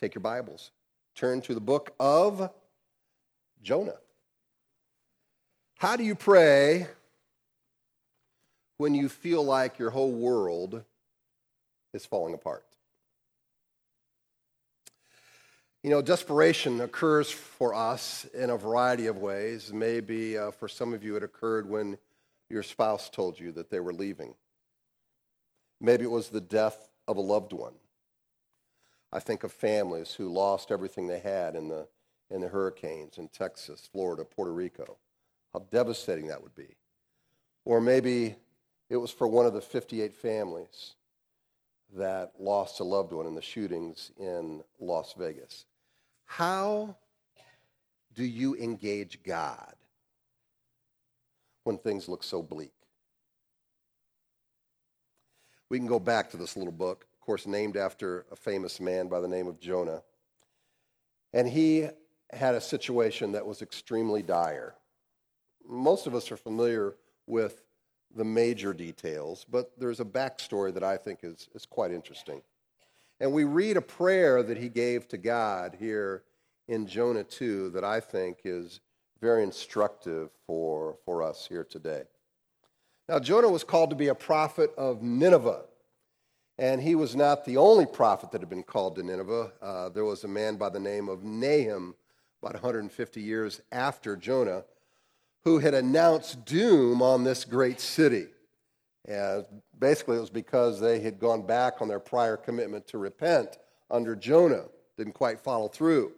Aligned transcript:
take 0.00 0.14
your 0.14 0.22
Bibles, 0.22 0.70
turn 1.14 1.42
to 1.42 1.52
the 1.52 1.60
book 1.60 1.94
of 2.00 2.50
Jonah. 3.62 3.98
How 5.76 5.96
do 5.96 6.04
you 6.04 6.14
pray 6.14 6.86
when 8.78 8.94
you 8.94 9.10
feel 9.10 9.44
like 9.44 9.78
your 9.78 9.90
whole 9.90 10.12
world 10.12 10.82
is 11.92 12.06
falling 12.06 12.32
apart? 12.32 12.64
You 15.82 15.90
know, 15.90 16.00
desperation 16.00 16.80
occurs 16.80 17.30
for 17.30 17.74
us 17.74 18.24
in 18.32 18.48
a 18.48 18.56
variety 18.56 19.06
of 19.06 19.18
ways. 19.18 19.70
Maybe 19.72 20.38
uh, 20.38 20.50
for 20.50 20.68
some 20.68 20.94
of 20.94 21.04
you, 21.04 21.16
it 21.16 21.22
occurred 21.22 21.68
when 21.68 21.98
your 22.48 22.62
spouse 22.62 23.10
told 23.10 23.38
you 23.38 23.52
that 23.52 23.70
they 23.70 23.80
were 23.80 23.92
leaving. 23.92 24.34
Maybe 25.78 26.04
it 26.04 26.10
was 26.10 26.28
the 26.30 26.40
death 26.40 26.88
of 27.06 27.18
a 27.18 27.22
loved 27.22 27.52
one. 27.52 27.74
I 29.12 29.18
think 29.20 29.42
of 29.42 29.52
families 29.52 30.14
who 30.14 30.28
lost 30.28 30.70
everything 30.70 31.06
they 31.06 31.18
had 31.18 31.56
in 31.56 31.68
the, 31.68 31.88
in 32.30 32.40
the 32.40 32.48
hurricanes 32.48 33.18
in 33.18 33.28
Texas, 33.28 33.88
Florida, 33.90 34.24
Puerto 34.24 34.52
Rico. 34.52 34.98
How 35.52 35.66
devastating 35.70 36.28
that 36.28 36.42
would 36.42 36.54
be. 36.54 36.76
Or 37.64 37.80
maybe 37.80 38.36
it 38.88 38.96
was 38.96 39.10
for 39.10 39.26
one 39.26 39.46
of 39.46 39.52
the 39.52 39.60
58 39.60 40.14
families 40.14 40.94
that 41.96 42.32
lost 42.38 42.80
a 42.80 42.84
loved 42.84 43.12
one 43.12 43.26
in 43.26 43.34
the 43.34 43.42
shootings 43.42 44.12
in 44.18 44.62
Las 44.78 45.14
Vegas. 45.18 45.64
How 46.24 46.96
do 48.14 48.24
you 48.24 48.54
engage 48.56 49.22
God 49.24 49.74
when 51.64 51.78
things 51.78 52.08
look 52.08 52.22
so 52.22 52.42
bleak? 52.42 52.72
We 55.68 55.78
can 55.78 55.86
go 55.86 56.00
back 56.00 56.30
to 56.30 56.36
this 56.36 56.56
little 56.56 56.72
book, 56.72 57.06
of 57.20 57.26
course, 57.26 57.46
named 57.46 57.76
after 57.76 58.24
a 58.32 58.36
famous 58.36 58.80
man 58.80 59.08
by 59.08 59.20
the 59.20 59.28
name 59.28 59.46
of 59.46 59.60
Jonah. 59.60 60.02
And 61.34 61.46
he 61.46 61.86
had 62.32 62.54
a 62.54 62.60
situation 62.62 63.32
that 63.32 63.44
was 63.44 63.60
extremely 63.60 64.22
dire. 64.22 64.74
Most 65.68 66.06
of 66.06 66.14
us 66.14 66.32
are 66.32 66.38
familiar 66.38 66.96
with 67.26 67.62
the 68.16 68.24
major 68.24 68.72
details, 68.72 69.44
but 69.50 69.78
there's 69.78 70.00
a 70.00 70.04
backstory 70.04 70.72
that 70.72 70.82
I 70.82 70.96
think 70.96 71.20
is, 71.22 71.48
is 71.54 71.66
quite 71.66 71.92
interesting. 71.92 72.40
And 73.20 73.32
we 73.32 73.44
read 73.44 73.76
a 73.76 73.82
prayer 73.82 74.42
that 74.42 74.56
he 74.56 74.70
gave 74.70 75.06
to 75.08 75.18
God 75.18 75.76
here 75.78 76.22
in 76.68 76.86
Jonah 76.86 77.24
2 77.24 77.68
that 77.70 77.84
I 77.84 78.00
think 78.00 78.38
is 78.44 78.80
very 79.20 79.42
instructive 79.42 80.30
for, 80.46 80.96
for 81.04 81.22
us 81.22 81.46
here 81.46 81.64
today. 81.64 82.04
Now, 83.10 83.18
Jonah 83.18 83.50
was 83.50 83.62
called 83.62 83.90
to 83.90 83.96
be 83.96 84.08
a 84.08 84.14
prophet 84.14 84.72
of 84.78 85.02
Nineveh. 85.02 85.64
And 86.60 86.82
he 86.82 86.94
was 86.94 87.16
not 87.16 87.46
the 87.46 87.56
only 87.56 87.86
prophet 87.86 88.30
that 88.32 88.42
had 88.42 88.50
been 88.50 88.62
called 88.62 88.96
to 88.96 89.02
Nineveh. 89.02 89.50
Uh, 89.62 89.88
there 89.88 90.04
was 90.04 90.24
a 90.24 90.28
man 90.28 90.56
by 90.56 90.68
the 90.68 90.78
name 90.78 91.08
of 91.08 91.24
Nahum, 91.24 91.94
about 92.42 92.52
150 92.52 93.22
years 93.22 93.62
after 93.72 94.14
Jonah, 94.14 94.64
who 95.42 95.60
had 95.60 95.72
announced 95.72 96.44
doom 96.44 97.00
on 97.00 97.24
this 97.24 97.46
great 97.46 97.80
city. 97.80 98.26
And 99.08 99.46
basically, 99.78 100.18
it 100.18 100.20
was 100.20 100.28
because 100.28 100.78
they 100.82 101.00
had 101.00 101.18
gone 101.18 101.46
back 101.46 101.80
on 101.80 101.88
their 101.88 101.98
prior 101.98 102.36
commitment 102.36 102.86
to 102.88 102.98
repent 102.98 103.56
under 103.90 104.14
Jonah, 104.14 104.64
didn't 104.98 105.14
quite 105.14 105.40
follow 105.40 105.66
through. 105.66 106.12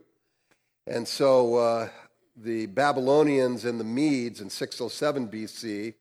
And 0.89 1.07
so 1.07 1.55
uh, 1.55 1.89
the 2.37 2.67
Babylonians 2.67 3.65
and 3.65 3.79
the 3.79 3.85
Medes 3.85 4.41
in 4.41 4.51
607 4.51 5.29
BC, 5.29 5.95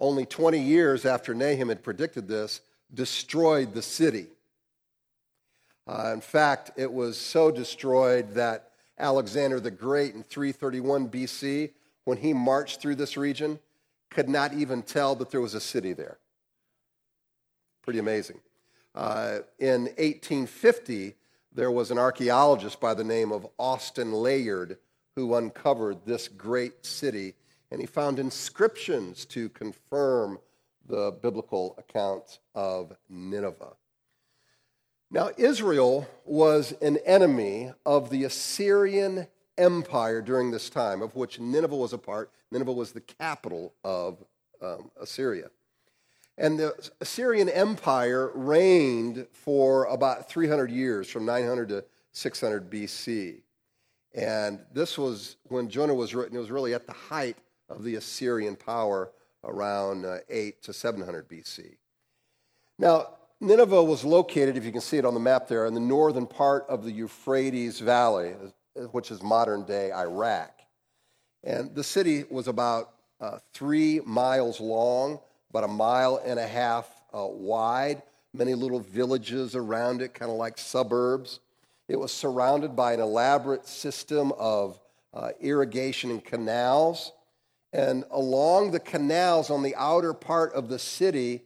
only 0.00 0.24
20 0.24 0.58
years 0.58 1.04
after 1.04 1.34
Nahum 1.34 1.68
had 1.68 1.82
predicted 1.82 2.26
this, 2.26 2.62
destroyed 2.94 3.74
the 3.74 3.82
city. 3.82 4.26
Uh, 5.86 6.12
in 6.14 6.20
fact, 6.20 6.70
it 6.76 6.90
was 6.92 7.18
so 7.18 7.50
destroyed 7.50 8.30
that 8.34 8.70
Alexander 8.98 9.60
the 9.60 9.70
Great 9.70 10.14
in 10.14 10.22
331 10.22 11.08
BC, 11.08 11.70
when 12.04 12.18
he 12.18 12.32
marched 12.32 12.80
through 12.80 12.94
this 12.94 13.16
region, 13.16 13.58
could 14.10 14.28
not 14.28 14.54
even 14.54 14.82
tell 14.82 15.14
that 15.16 15.30
there 15.30 15.40
was 15.40 15.54
a 15.54 15.60
city 15.60 15.92
there. 15.92 16.18
Pretty 17.82 17.98
amazing. 17.98 18.40
Uh, 18.94 19.40
in 19.58 19.82
1850, 19.84 21.16
there 21.52 21.70
was 21.70 21.90
an 21.90 21.98
archaeologist 21.98 22.80
by 22.80 22.94
the 22.94 23.04
name 23.04 23.32
of 23.32 23.46
Austen 23.58 24.12
Layard 24.12 24.78
who 25.16 25.34
uncovered 25.34 26.04
this 26.04 26.28
great 26.28 26.84
city, 26.84 27.34
and 27.70 27.80
he 27.80 27.86
found 27.86 28.18
inscriptions 28.18 29.24
to 29.26 29.48
confirm 29.50 30.38
the 30.86 31.12
biblical 31.22 31.74
account 31.78 32.40
of 32.54 32.92
Nineveh. 33.08 33.76
Now, 35.10 35.30
Israel 35.36 36.08
was 36.24 36.72
an 36.82 36.98
enemy 37.06 37.72
of 37.86 38.10
the 38.10 38.24
Assyrian 38.24 39.26
Empire 39.56 40.20
during 40.20 40.50
this 40.50 40.68
time, 40.68 41.02
of 41.02 41.14
which 41.14 41.38
Nineveh 41.38 41.76
was 41.76 41.92
a 41.92 41.98
part. 41.98 42.32
Nineveh 42.50 42.72
was 42.72 42.92
the 42.92 43.00
capital 43.00 43.74
of 43.84 44.24
um, 44.60 44.90
Assyria. 45.00 45.50
And 46.36 46.58
the 46.58 46.90
Assyrian 47.00 47.48
Empire 47.48 48.32
reigned 48.34 49.26
for 49.32 49.84
about 49.84 50.28
300 50.28 50.70
years, 50.70 51.08
from 51.08 51.24
900 51.24 51.68
to 51.68 51.84
600 52.12 52.68
BC. 52.70 53.42
And 54.14 54.60
this 54.72 54.98
was 54.98 55.36
when 55.44 55.68
Jonah 55.68 55.94
was 55.94 56.14
written, 56.14 56.36
it 56.36 56.40
was 56.40 56.50
really 56.50 56.74
at 56.74 56.86
the 56.86 56.92
height 56.92 57.36
of 57.68 57.84
the 57.84 57.96
Assyrian 57.96 58.56
power 58.56 59.10
around 59.44 60.04
uh, 60.04 60.18
8 60.28 60.62
to 60.62 60.72
700 60.72 61.28
BC. 61.28 61.76
Now, 62.78 63.08
Nineveh 63.40 63.82
was 63.82 64.04
located, 64.04 64.56
if 64.56 64.64
you 64.64 64.72
can 64.72 64.80
see 64.80 64.96
it 64.96 65.04
on 65.04 65.14
the 65.14 65.20
map 65.20 65.48
there, 65.48 65.66
in 65.66 65.74
the 65.74 65.80
northern 65.80 66.26
part 66.26 66.64
of 66.68 66.84
the 66.84 66.90
Euphrates 66.90 67.80
Valley, 67.80 68.34
which 68.90 69.10
is 69.10 69.22
modern 69.22 69.64
day 69.64 69.92
Iraq. 69.92 70.60
And 71.42 71.74
the 71.74 71.84
city 71.84 72.24
was 72.30 72.48
about 72.48 72.90
uh, 73.20 73.38
three 73.52 74.00
miles 74.04 74.60
long 74.60 75.20
about 75.54 75.70
a 75.70 75.72
mile 75.72 76.20
and 76.26 76.40
a 76.40 76.46
half 76.46 76.88
uh, 77.16 77.24
wide, 77.24 78.02
many 78.32 78.54
little 78.54 78.80
villages 78.80 79.54
around 79.54 80.02
it, 80.02 80.12
kind 80.12 80.28
of 80.28 80.36
like 80.36 80.58
suburbs. 80.58 81.38
It 81.86 81.94
was 81.94 82.10
surrounded 82.10 82.74
by 82.74 82.92
an 82.92 82.98
elaborate 82.98 83.64
system 83.64 84.32
of 84.32 84.80
uh, 85.12 85.28
irrigation 85.40 86.10
and 86.10 86.24
canals. 86.24 87.12
And 87.74 88.04
along 88.12 88.70
the 88.70 88.78
canals 88.78 89.50
on 89.50 89.64
the 89.64 89.74
outer 89.74 90.14
part 90.14 90.54
of 90.54 90.68
the 90.68 90.78
city 90.78 91.42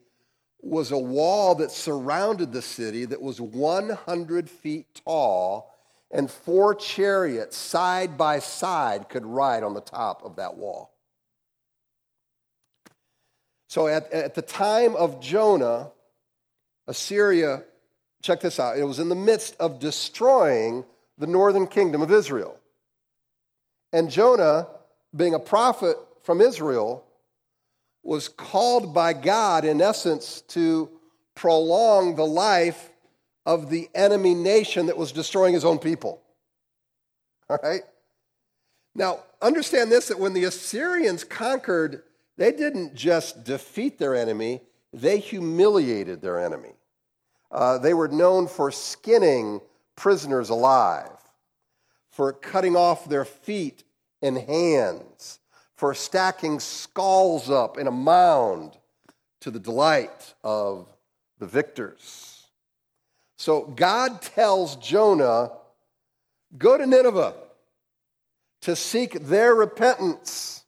was 0.61 0.93
a 0.93 0.99
wall 0.99 1.55
that 1.55 1.71
surrounded 1.71 2.53
the 2.53 2.61
city 2.61 3.07
that 3.07 3.23
was 3.23 3.41
100 3.41 4.51
feet 4.51 4.87
tall, 5.07 5.75
and 6.11 6.31
four 6.31 6.75
chariots 6.75 7.57
side 7.57 8.19
by 8.19 8.41
side 8.41 9.09
could 9.09 9.25
ride 9.25 9.63
on 9.63 9.73
the 9.73 9.81
top 9.81 10.23
of 10.23 10.37
that 10.37 10.59
wall. 10.59 10.93
So 13.69 13.87
at, 13.87 14.13
at 14.13 14.35
the 14.35 14.43
time 14.43 14.97
of 14.97 15.21
Jonah, 15.21 15.93
Assyria, 16.87 17.63
check 18.23 18.41
this 18.41 18.61
out, 18.61 18.77
it 18.77 18.85
was 18.85 18.99
in 18.99 19.09
the 19.09 19.15
midst 19.15 19.57
of 19.59 19.79
destroying 19.79 20.85
the 21.17 21.27
northern 21.27 21.67
kingdom 21.67 22.03
of 22.03 22.13
Israel. 22.13 22.59
And 23.95 24.11
Jonah, 24.11 24.67
being 25.17 25.33
a 25.33 25.39
prophet 25.39 25.97
from 26.29 26.43
Israel, 26.43 27.07
was 28.03 28.29
called 28.29 28.93
by 28.93 29.15
God, 29.15 29.65
in 29.65 29.81
essence, 29.81 30.43
to 30.43 30.91
prolong 31.35 32.17
the 32.17 32.27
life 32.27 32.91
of 33.47 33.71
the 33.71 33.89
enemy 33.95 34.35
nation 34.35 34.85
that 34.85 34.99
was 34.99 35.11
destroying 35.11 35.55
his 35.55 35.65
own 35.65 35.79
people. 35.79 36.21
All 37.49 37.59
right? 37.63 37.81
Now, 38.95 39.21
understand 39.41 39.91
this 39.91 40.09
that 40.09 40.19
when 40.19 40.35
the 40.35 40.45
Assyrians 40.45 41.25
conquered 41.25 42.03
they 42.37 42.53
didn't 42.53 42.95
just 42.95 43.45
defeat 43.45 43.99
their 43.99 44.15
enemy, 44.15 44.61
they 44.93 45.21
humiliated 45.21 46.21
their 46.21 46.39
enemy. 46.39 46.75
Uh, 47.51 47.79
they 47.79 47.95
were 47.95 48.09
known 48.09 48.49
for 48.49 48.71
skinning 48.71 49.63
prisoners 49.97 50.51
alive, 50.51 51.09
for 52.11 52.35
cutting 52.35 52.77
off 52.77 53.09
their 53.09 53.25
feet 53.25 53.83
and 54.21 54.37
hands, 54.37 55.39
for 55.79 55.95
stacking 55.95 56.59
skulls 56.59 57.49
up 57.49 57.79
in 57.79 57.87
a 57.87 57.93
mound 57.93 58.77
to 59.41 59.51
the 59.53 59.61
delight 59.61 60.35
of 60.43 60.93
the 61.39 61.47
victors. 61.47 62.49
So 63.37 63.63
God 63.63 64.21
tells 64.21 64.75
Jonah, 64.77 65.53
Go 66.57 66.77
to 66.77 66.85
Nineveh 66.85 67.35
to 68.63 68.75
seek 68.75 69.13
their 69.21 69.55
repentance 69.55 70.65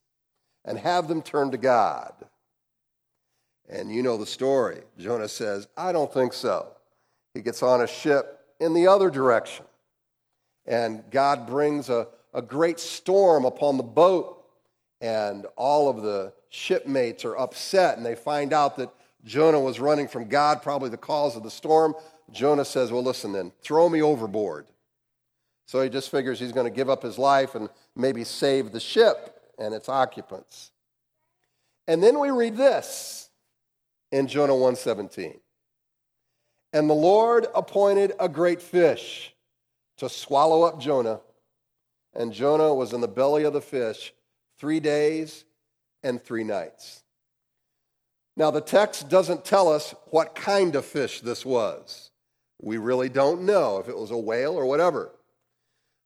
and 0.64 0.78
have 0.78 1.08
them 1.08 1.22
turn 1.22 1.50
to 1.50 1.58
God. 1.58 2.12
And 3.68 3.90
you 3.92 4.04
know 4.04 4.16
the 4.16 4.26
story. 4.26 4.82
Jonah 4.96 5.26
says, 5.26 5.66
I 5.76 5.90
don't 5.90 6.12
think 6.12 6.34
so. 6.34 6.68
He 7.34 7.40
gets 7.40 7.64
on 7.64 7.80
a 7.80 7.86
ship 7.88 8.40
in 8.60 8.74
the 8.74 8.86
other 8.86 9.10
direction. 9.10 9.64
And 10.66 11.02
God 11.10 11.48
brings 11.48 11.88
a, 11.88 12.06
a 12.32 12.42
great 12.42 12.78
storm 12.78 13.44
upon 13.44 13.76
the 13.76 13.82
boat. 13.82 14.39
And 15.00 15.46
all 15.56 15.88
of 15.88 16.02
the 16.02 16.32
shipmates 16.50 17.24
are 17.24 17.36
upset 17.36 17.96
and 17.96 18.04
they 18.04 18.14
find 18.14 18.52
out 18.52 18.76
that 18.76 18.90
Jonah 19.24 19.60
was 19.60 19.80
running 19.80 20.08
from 20.08 20.28
God, 20.28 20.62
probably 20.62 20.90
the 20.90 20.96
cause 20.96 21.36
of 21.36 21.42
the 21.42 21.50
storm. 21.50 21.94
Jonah 22.30 22.64
says, 22.64 22.92
Well, 22.92 23.02
listen 23.02 23.32
then, 23.32 23.52
throw 23.62 23.88
me 23.88 24.02
overboard. 24.02 24.66
So 25.66 25.82
he 25.82 25.88
just 25.88 26.10
figures 26.10 26.40
he's 26.40 26.52
going 26.52 26.70
to 26.70 26.76
give 26.76 26.90
up 26.90 27.02
his 27.02 27.18
life 27.18 27.54
and 27.54 27.68
maybe 27.94 28.24
save 28.24 28.72
the 28.72 28.80
ship 28.80 29.40
and 29.58 29.74
its 29.74 29.88
occupants. 29.88 30.72
And 31.86 32.02
then 32.02 32.18
we 32.18 32.30
read 32.30 32.56
this 32.56 33.30
in 34.10 34.26
Jonah 34.26 34.54
1:17. 34.54 35.38
And 36.72 36.88
the 36.88 36.94
Lord 36.94 37.46
appointed 37.54 38.12
a 38.18 38.28
great 38.28 38.62
fish 38.62 39.34
to 39.98 40.08
swallow 40.08 40.62
up 40.62 40.80
Jonah, 40.80 41.20
and 42.14 42.32
Jonah 42.32 42.74
was 42.74 42.92
in 42.92 43.00
the 43.00 43.08
belly 43.08 43.44
of 43.44 43.52
the 43.52 43.60
fish 43.60 44.12
3 44.60 44.78
days 44.78 45.44
and 46.02 46.22
3 46.22 46.44
nights. 46.44 47.02
Now 48.36 48.50
the 48.50 48.60
text 48.60 49.08
doesn't 49.08 49.44
tell 49.44 49.68
us 49.68 49.94
what 50.10 50.34
kind 50.34 50.76
of 50.76 50.84
fish 50.84 51.20
this 51.20 51.44
was. 51.44 52.10
We 52.60 52.76
really 52.76 53.08
don't 53.08 53.42
know 53.42 53.78
if 53.78 53.88
it 53.88 53.96
was 53.96 54.10
a 54.10 54.16
whale 54.16 54.54
or 54.54 54.66
whatever. 54.66 55.10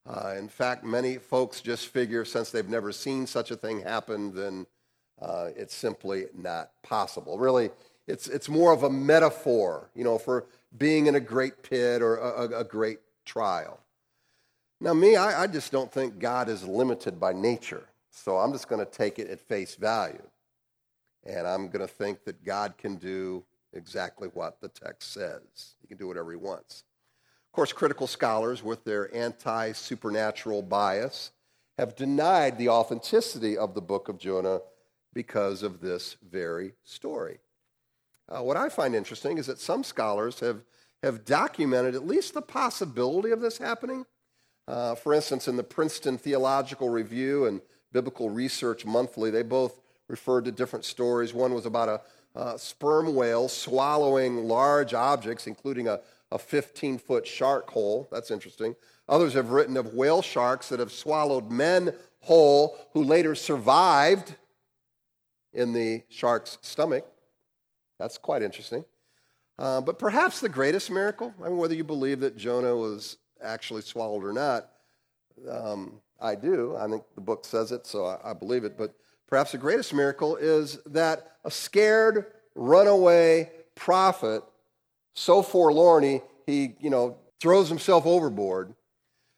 Uh, 0.07 0.35
in 0.37 0.47
fact, 0.47 0.83
many 0.83 1.17
folks 1.17 1.61
just 1.61 1.87
figure 1.87 2.23
since 2.23 2.51
they've 2.51 2.69
never 2.69 2.91
seen 2.91 3.27
such 3.27 3.51
a 3.51 3.55
thing 3.55 3.81
happen, 3.81 4.33
then 4.33 4.65
uh, 5.21 5.49
it's 5.55 5.73
simply 5.73 6.25
not 6.35 6.71
possible. 6.83 7.37
Really, 7.39 7.71
it's, 8.07 8.27
it's 8.27 8.47
more 8.47 8.71
of 8.71 8.83
a 8.83 8.89
metaphor, 8.89 9.89
you 9.95 10.03
know, 10.03 10.17
for 10.17 10.45
being 10.77 11.07
in 11.07 11.15
a 11.15 11.19
great 11.19 11.63
pit 11.63 12.01
or 12.01 12.17
a, 12.17 12.59
a 12.59 12.63
great 12.63 12.99
trial. 13.25 13.79
Now, 14.79 14.93
me, 14.93 15.15
I, 15.15 15.43
I 15.43 15.47
just 15.47 15.71
don't 15.71 15.91
think 15.91 16.19
God 16.19 16.49
is 16.49 16.63
limited 16.63 17.19
by 17.19 17.33
nature. 17.33 17.85
So 18.15 18.37
I'm 18.37 18.53
just 18.53 18.69
going 18.69 18.83
to 18.83 18.89
take 18.89 19.19
it 19.19 19.29
at 19.29 19.41
face 19.41 19.75
value. 19.75 20.23
And 21.25 21.45
I'm 21.45 21.67
going 21.67 21.85
to 21.85 21.93
think 21.93 22.23
that 22.23 22.45
God 22.45 22.77
can 22.77 22.95
do 22.95 23.43
exactly 23.73 24.29
what 24.33 24.61
the 24.61 24.69
text 24.69 25.13
says. 25.13 25.75
He 25.81 25.87
can 25.87 25.97
do 25.97 26.07
whatever 26.07 26.31
he 26.31 26.37
wants. 26.37 26.85
Of 27.49 27.55
course, 27.55 27.73
critical 27.73 28.07
scholars, 28.07 28.63
with 28.63 28.85
their 28.85 29.13
anti 29.15 29.73
supernatural 29.73 30.61
bias, 30.61 31.31
have 31.77 31.95
denied 31.95 32.57
the 32.57 32.69
authenticity 32.69 33.57
of 33.57 33.75
the 33.75 33.81
book 33.81 34.07
of 34.07 34.17
Jonah 34.17 34.61
because 35.13 35.61
of 35.61 35.81
this 35.81 36.15
very 36.27 36.73
story. 36.83 37.39
Uh, 38.29 38.41
what 38.41 38.57
I 38.57 38.69
find 38.69 38.95
interesting 38.95 39.37
is 39.37 39.47
that 39.47 39.59
some 39.59 39.83
scholars 39.83 40.39
have, 40.39 40.63
have 41.03 41.25
documented 41.25 41.95
at 41.95 42.07
least 42.07 42.33
the 42.33 42.41
possibility 42.41 43.31
of 43.31 43.41
this 43.41 43.57
happening. 43.57 44.05
Uh, 44.67 44.95
for 44.95 45.13
instance, 45.13 45.47
in 45.47 45.57
the 45.57 45.63
Princeton 45.63 46.17
Theological 46.17 46.89
Review 46.89 47.45
and 47.45 47.61
Biblical 47.95 48.29
Research 48.29 48.85
Monthly, 48.85 49.31
they 49.31 49.41
both 49.41 49.79
referred 50.09 50.43
to 50.43 50.51
different 50.51 50.83
stories. 50.83 51.33
One 51.33 51.53
was 51.53 51.65
about 51.65 52.01
a, 52.35 52.59
sperm 52.59 53.15
whale 53.15 53.47
swallowing 53.47 54.49
large 54.49 54.93
objects, 54.93 55.47
including 55.47 55.87
a, 55.87 56.01
a 56.29 56.37
15 56.37 56.97
foot 56.97 57.25
shark 57.25 57.69
whole. 57.69 58.09
That's 58.11 58.31
interesting. 58.31 58.75
Others 59.07 59.35
have 59.35 59.51
written 59.51 59.77
of 59.77 59.93
whale 59.93 60.21
sharks 60.21 60.67
that 60.67 60.81
have 60.81 60.91
swallowed 60.91 61.49
men 61.49 61.93
whole 62.19 62.77
who 62.91 63.01
later 63.01 63.33
survived 63.33 64.35
in 65.53 65.71
the 65.71 66.03
shark's 66.09 66.57
stomach. 66.61 67.05
That's 67.97 68.17
quite 68.17 68.43
interesting. 68.43 68.83
Uh, 69.57 69.79
but 69.79 69.97
perhaps 69.97 70.41
the 70.41 70.49
greatest 70.49 70.91
miracle, 70.91 71.33
I 71.41 71.47
mean, 71.47 71.57
whether 71.57 71.75
you 71.75 71.85
believe 71.85 72.19
that 72.19 72.35
Jonah 72.35 72.75
was 72.75 73.15
actually 73.41 73.83
swallowed 73.83 74.25
or 74.25 74.33
not, 74.33 74.69
um, 75.49 76.01
I 76.19 76.35
do. 76.35 76.75
I 76.77 76.87
think 76.87 77.03
the 77.15 77.21
book 77.21 77.45
says 77.45 77.71
it, 77.71 77.85
so 77.85 78.05
I, 78.05 78.31
I 78.31 78.33
believe 78.33 78.63
it. 78.63 78.77
But 78.77 78.95
perhaps 79.27 79.51
the 79.51 79.57
greatest 79.57 79.93
miracle 79.93 80.35
is 80.35 80.79
that 80.85 81.37
a 81.43 81.51
scared, 81.51 82.27
runaway 82.55 83.51
prophet 83.75 84.43
so 85.13 85.41
forlorn 85.41 86.03
he, 86.03 86.21
he 86.45 86.75
you 86.79 86.89
know, 86.89 87.17
throws 87.39 87.69
himself 87.69 88.05
overboard. 88.05 88.73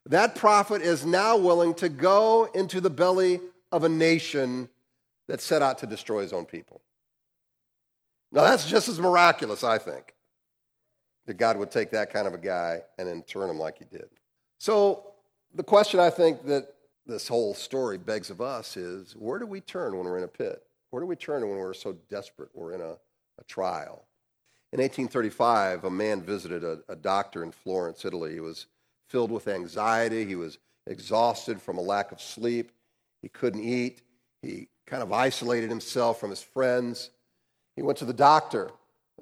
That 0.06 0.36
prophet 0.36 0.82
is 0.82 1.06
now 1.06 1.38
willing 1.38 1.74
to 1.76 1.90
go 1.90 2.50
into 2.54 2.80
the 2.80 2.90
belly 2.90 3.42
of 3.72 3.84
a 3.84 3.90
nation 3.90 4.70
that 5.28 5.42
set 5.42 5.62
out 5.62 5.80
to 5.80 5.88
destroy 5.88 6.22
his 6.22 6.34
own 6.34 6.46
people. 6.46 6.82
Now, 8.32 8.44
that's 8.44 8.68
just 8.68 8.88
as 8.88 9.00
miraculous, 9.00 9.64
I 9.64 9.78
think, 9.78 10.16
that 11.26 11.36
God 11.36 11.58
would 11.58 11.72
take 11.72 11.92
that 11.92 12.12
kind 12.12 12.28
of 12.28 12.34
a 12.34 12.38
guy 12.38 12.82
and 12.98 13.08
then 13.08 13.22
turn 13.24 13.50
him 13.50 13.60
like 13.60 13.78
he 13.78 13.86
did. 13.86 14.08
So, 14.60 15.07
the 15.58 15.64
question 15.64 16.00
I 16.00 16.12
think 16.12 16.46
that 16.46 16.68
this 17.08 17.28
whole 17.28 17.56
story 17.56 17.98
begs 17.98 18.30
of 18.30 18.42
us 18.42 18.78
is 18.78 19.14
where 19.14 19.40
do 19.40 19.48
we 19.48 19.60
turn 19.60 19.98
when 19.98 20.06
we're 20.06 20.20
in 20.20 20.24
a 20.24 20.28
pit? 20.28 20.62
Where 20.92 21.02
do 21.02 21.08
we 21.08 21.16
turn 21.16 21.42
when 21.42 21.58
we're 21.58 21.74
so 21.74 21.98
desperate 22.10 22.50
we're 22.54 22.74
in 22.74 22.82
a, 22.82 22.92
a 23.40 23.44
trial? 23.48 24.06
In 24.72 24.80
1835, 24.80 25.84
a 25.84 25.90
man 25.90 26.22
visited 26.22 26.64
a, 26.64 26.80
a 26.88 26.96
doctor 26.96 27.44
in 27.44 27.52
Florence, 27.52 28.06
Italy. 28.06 28.34
He 28.34 28.40
was 28.40 28.68
filled 29.10 29.32
with 29.32 29.48
anxiety. 29.48 30.26
He 30.26 30.36
was 30.36 30.60
exhausted 30.86 31.60
from 31.60 31.80
a 31.80 31.82
lack 31.82 32.12
of 32.12 32.22
sleep. 32.22 32.72
He 33.24 33.30
couldn't 33.30 33.64
eat. 33.64 34.04
He 34.44 34.68
kind 34.86 35.02
of 35.02 35.12
isolated 35.12 35.70
himself 35.72 36.20
from 36.20 36.30
his 36.30 36.44
friends. 36.44 37.10
He 37.76 37.82
went 37.82 37.98
to 37.98 38.06
the 38.06 38.14
doctor. 38.14 38.70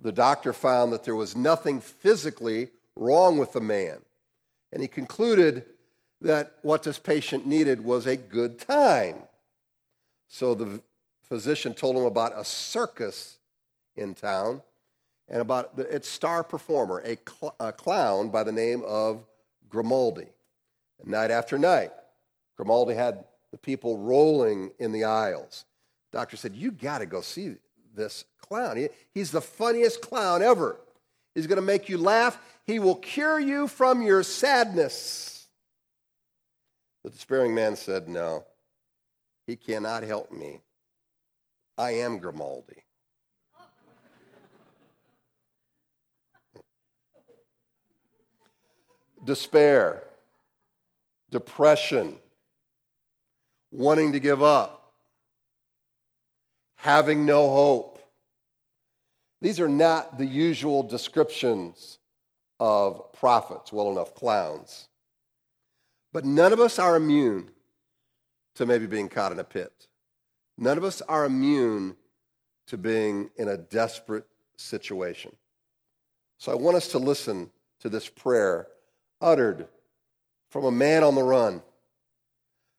The 0.02 0.12
doctor 0.12 0.52
found 0.52 0.92
that 0.92 1.06
there 1.06 1.16
was 1.16 1.36
nothing 1.36 1.80
physically 1.80 2.72
wrong 2.98 3.38
with 3.38 3.54
the 3.54 3.62
man. 3.62 4.00
And 4.74 4.82
he 4.82 4.90
concluded 4.90 5.64
that 6.26 6.54
what 6.64 6.82
this 6.82 6.98
patient 6.98 7.46
needed 7.46 7.84
was 7.84 8.08
a 8.08 8.18
good 8.18 8.60
time. 8.60 9.16
So 10.28 10.56
the 10.56 10.82
physician 11.22 11.76
told 11.76 11.96
him 11.96 12.04
about 12.04 12.34
a 12.36 12.44
circus 12.44 13.38
in 13.96 14.16
town 14.16 14.64
and 15.30 15.40
about 15.40 15.74
its 15.78 16.10
star 16.10 16.44
performer, 16.44 17.00
a, 17.06 17.18
cl- 17.30 17.56
a 17.60 17.72
clown 17.72 18.30
by 18.30 18.44
the 18.44 18.52
name 18.52 18.82
of 18.88 19.24
Grimaldi. 19.70 20.28
And 21.00 21.12
night 21.12 21.30
after 21.30 21.60
night, 21.60 21.92
Grimaldi 22.58 22.96
had 22.96 23.26
the 23.52 23.58
people 23.58 24.00
rolling 24.00 24.72
in 24.80 24.92
the 24.92 25.04
aisles. 25.04 25.66
Doctor 26.12 26.38
said, 26.38 26.56
You 26.56 26.72
got 26.72 27.00
to 27.00 27.06
go 27.06 27.22
see 27.22 27.56
this 27.96 28.26
clown. 28.42 28.78
He, 28.78 28.90
he's 29.14 29.30
the 29.30 29.42
funniest 29.42 30.02
clown 30.02 30.42
ever. 30.42 30.78
He's 31.36 31.46
going 31.46 31.58
to 31.58 31.62
make 31.62 31.88
you 31.88 32.00
laugh. 32.00 32.40
He 32.66 32.80
will 32.80 32.96
cure 32.96 33.40
you 33.40 33.68
from 33.68 34.02
your 34.02 34.24
sadness. 34.24 35.35
The 37.06 37.12
despairing 37.12 37.54
man 37.54 37.76
said, 37.76 38.10
No, 38.10 38.46
he 39.46 39.56
cannot 39.56 40.02
help 40.02 40.32
me. 40.32 40.62
I 41.78 41.92
am 41.92 42.18
Grimaldi. 42.18 42.82
despair, 49.24 50.04
depression, 51.32 52.16
wanting 53.72 54.12
to 54.14 54.20
give 54.20 54.42
up, 54.42 54.94
having 56.76 57.26
no 57.26 57.50
hope. 57.50 58.00
These 59.42 59.60
are 59.60 59.70
not 59.70 60.18
the 60.18 60.26
usual 60.26 60.84
descriptions 60.84 62.00
of 62.60 63.14
prophets, 63.14 63.72
well 63.72 63.92
enough 63.92 64.14
clowns. 64.16 64.88
But 66.16 66.24
none 66.24 66.54
of 66.54 66.62
us 66.62 66.80
are 66.80 66.96
immune 66.96 67.50
to 68.56 68.66
maybe 68.66 68.88
being 68.88 69.10
caught 69.10 69.34
in 69.34 69.40
a 69.40 69.44
pit. 69.44 69.90
None 70.58 70.78
of 70.78 70.86
us 70.86 71.02
are 71.02 71.26
immune 71.26 71.98
to 72.68 72.78
being 72.78 73.32
in 73.36 73.50
a 73.50 73.58
desperate 73.58 74.26
situation. 74.56 75.36
So 76.38 76.54
I 76.54 76.56
want 76.56 76.78
us 76.78 76.88
to 76.92 77.00
listen 77.00 77.52
to 77.82 77.90
this 77.90 78.08
prayer 78.08 78.68
uttered 79.20 79.68
from 80.52 80.64
a 80.64 80.72
man 80.72 81.04
on 81.04 81.16
the 81.16 81.22
run, 81.22 81.62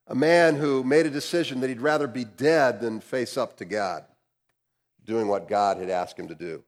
a 0.06 0.14
man 0.14 0.56
who 0.56 0.82
made 0.82 1.04
a 1.04 1.10
decision 1.10 1.60
that 1.60 1.68
he'd 1.68 1.82
rather 1.82 2.06
be 2.06 2.24
dead 2.24 2.80
than 2.80 3.00
face 3.00 3.36
up 3.36 3.58
to 3.58 3.66
God, 3.66 4.06
doing 5.04 5.28
what 5.28 5.46
God 5.46 5.76
had 5.76 5.90
asked 5.90 6.18
him 6.18 6.28
to 6.28 6.34
do. 6.34 6.64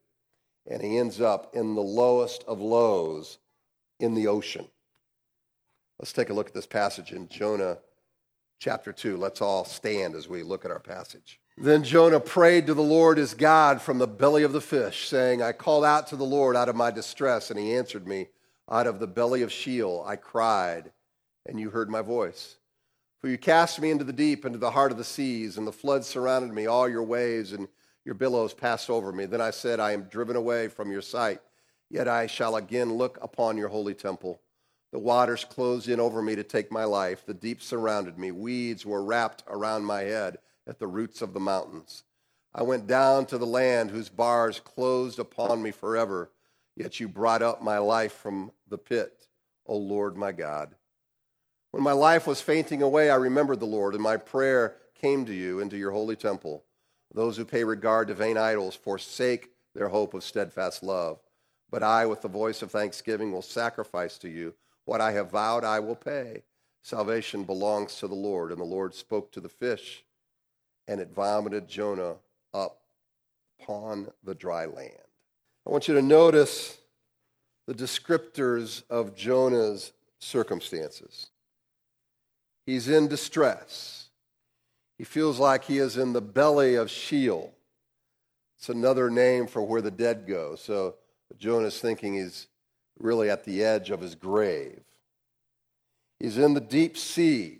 And 0.66 0.82
he 0.82 0.98
ends 0.98 1.18
up 1.18 1.56
in 1.56 1.74
the 1.74 1.80
lowest 1.80 2.44
of 2.46 2.60
lows 2.60 3.38
in 3.98 4.12
the 4.12 4.26
ocean. 4.26 4.68
Let's 5.98 6.12
take 6.12 6.30
a 6.30 6.34
look 6.34 6.48
at 6.48 6.54
this 6.54 6.66
passage 6.66 7.12
in 7.12 7.28
Jonah 7.28 7.78
chapter 8.60 8.92
2. 8.92 9.16
Let's 9.16 9.42
all 9.42 9.64
stand 9.64 10.14
as 10.14 10.28
we 10.28 10.44
look 10.44 10.64
at 10.64 10.70
our 10.70 10.78
passage. 10.78 11.40
Then 11.56 11.82
Jonah 11.82 12.20
prayed 12.20 12.68
to 12.68 12.74
the 12.74 12.82
Lord 12.82 13.18
his 13.18 13.34
God 13.34 13.82
from 13.82 13.98
the 13.98 14.06
belly 14.06 14.44
of 14.44 14.52
the 14.52 14.60
fish, 14.60 15.08
saying, 15.08 15.42
I 15.42 15.50
called 15.50 15.84
out 15.84 16.06
to 16.08 16.16
the 16.16 16.24
Lord 16.24 16.54
out 16.54 16.68
of 16.68 16.76
my 16.76 16.92
distress, 16.92 17.50
and 17.50 17.58
he 17.58 17.74
answered 17.74 18.06
me. 18.06 18.28
Out 18.70 18.86
of 18.86 19.00
the 19.00 19.08
belly 19.08 19.42
of 19.42 19.50
Sheol 19.50 20.04
I 20.06 20.16
cried, 20.16 20.92
and 21.46 21.58
you 21.58 21.70
heard 21.70 21.90
my 21.90 22.02
voice. 22.02 22.58
For 23.20 23.28
you 23.28 23.38
cast 23.38 23.80
me 23.80 23.90
into 23.90 24.04
the 24.04 24.12
deep, 24.12 24.44
into 24.44 24.58
the 24.58 24.70
heart 24.70 24.92
of 24.92 24.98
the 24.98 25.04
seas, 25.04 25.58
and 25.58 25.66
the 25.66 25.72
floods 25.72 26.06
surrounded 26.06 26.52
me, 26.52 26.66
all 26.66 26.88
your 26.88 27.02
waves 27.02 27.52
and 27.52 27.66
your 28.04 28.14
billows 28.14 28.54
passed 28.54 28.88
over 28.88 29.10
me. 29.10 29.26
Then 29.26 29.40
I 29.40 29.50
said, 29.50 29.80
I 29.80 29.92
am 29.92 30.02
driven 30.02 30.36
away 30.36 30.68
from 30.68 30.92
your 30.92 31.02
sight, 31.02 31.40
yet 31.90 32.06
I 32.06 32.28
shall 32.28 32.54
again 32.54 32.94
look 32.94 33.18
upon 33.20 33.56
your 33.56 33.68
holy 33.68 33.94
temple. 33.94 34.40
The 34.90 34.98
waters 34.98 35.44
closed 35.44 35.88
in 35.88 36.00
over 36.00 36.22
me 36.22 36.34
to 36.36 36.42
take 36.42 36.72
my 36.72 36.84
life. 36.84 37.26
The 37.26 37.34
deep 37.34 37.60
surrounded 37.60 38.18
me. 38.18 38.30
Weeds 38.30 38.86
were 38.86 39.02
wrapped 39.02 39.44
around 39.46 39.84
my 39.84 40.02
head 40.02 40.38
at 40.66 40.78
the 40.78 40.86
roots 40.86 41.20
of 41.20 41.34
the 41.34 41.40
mountains. 41.40 42.04
I 42.54 42.62
went 42.62 42.86
down 42.86 43.26
to 43.26 43.38
the 43.38 43.46
land 43.46 43.90
whose 43.90 44.08
bars 44.08 44.60
closed 44.60 45.18
upon 45.18 45.62
me 45.62 45.70
forever. 45.70 46.30
Yet 46.74 47.00
you 47.00 47.08
brought 47.08 47.42
up 47.42 47.62
my 47.62 47.78
life 47.78 48.12
from 48.12 48.52
the 48.68 48.78
pit, 48.78 49.26
O 49.66 49.76
Lord 49.76 50.16
my 50.16 50.32
God. 50.32 50.74
When 51.70 51.82
my 51.82 51.92
life 51.92 52.26
was 52.26 52.40
fainting 52.40 52.82
away, 52.82 53.10
I 53.10 53.16
remembered 53.16 53.60
the 53.60 53.66
Lord, 53.66 53.94
and 53.94 54.02
my 54.02 54.16
prayer 54.16 54.76
came 54.94 55.26
to 55.26 55.34
you 55.34 55.60
into 55.60 55.76
your 55.76 55.90
holy 55.90 56.16
temple. 56.16 56.64
Those 57.12 57.36
who 57.36 57.44
pay 57.44 57.64
regard 57.64 58.08
to 58.08 58.14
vain 58.14 58.38
idols 58.38 58.74
forsake 58.74 59.50
their 59.74 59.88
hope 59.88 60.14
of 60.14 60.24
steadfast 60.24 60.82
love. 60.82 61.20
But 61.70 61.82
I, 61.82 62.06
with 62.06 62.22
the 62.22 62.28
voice 62.28 62.62
of 62.62 62.70
thanksgiving, 62.70 63.32
will 63.32 63.42
sacrifice 63.42 64.16
to 64.18 64.28
you. 64.28 64.54
What 64.88 65.02
I 65.02 65.12
have 65.12 65.32
vowed, 65.32 65.64
I 65.64 65.80
will 65.80 65.94
pay. 65.94 66.44
Salvation 66.82 67.44
belongs 67.44 67.96
to 67.96 68.08
the 68.08 68.14
Lord. 68.14 68.50
And 68.50 68.58
the 68.58 68.64
Lord 68.64 68.94
spoke 68.94 69.30
to 69.32 69.40
the 69.42 69.50
fish, 69.50 70.02
and 70.86 70.98
it 70.98 71.10
vomited 71.14 71.68
Jonah 71.68 72.14
up 72.54 72.80
upon 73.60 74.08
the 74.24 74.34
dry 74.34 74.64
land. 74.64 74.94
I 75.66 75.70
want 75.70 75.88
you 75.88 75.94
to 75.94 76.00
notice 76.00 76.78
the 77.66 77.74
descriptors 77.74 78.82
of 78.88 79.14
Jonah's 79.14 79.92
circumstances. 80.20 81.26
He's 82.64 82.88
in 82.88 83.08
distress. 83.08 84.08
He 84.96 85.04
feels 85.04 85.38
like 85.38 85.64
he 85.64 85.76
is 85.76 85.98
in 85.98 86.14
the 86.14 86.22
belly 86.22 86.76
of 86.76 86.90
Sheol. 86.90 87.52
It's 88.56 88.70
another 88.70 89.10
name 89.10 89.48
for 89.48 89.60
where 89.60 89.82
the 89.82 89.90
dead 89.90 90.26
go. 90.26 90.56
So 90.56 90.94
Jonah's 91.36 91.78
thinking 91.78 92.14
he's 92.14 92.46
really 92.98 93.30
at 93.30 93.44
the 93.44 93.64
edge 93.64 93.90
of 93.90 94.00
his 94.00 94.14
grave. 94.14 94.80
He's 96.18 96.38
in 96.38 96.54
the 96.54 96.60
deep 96.60 96.96
sea. 96.96 97.58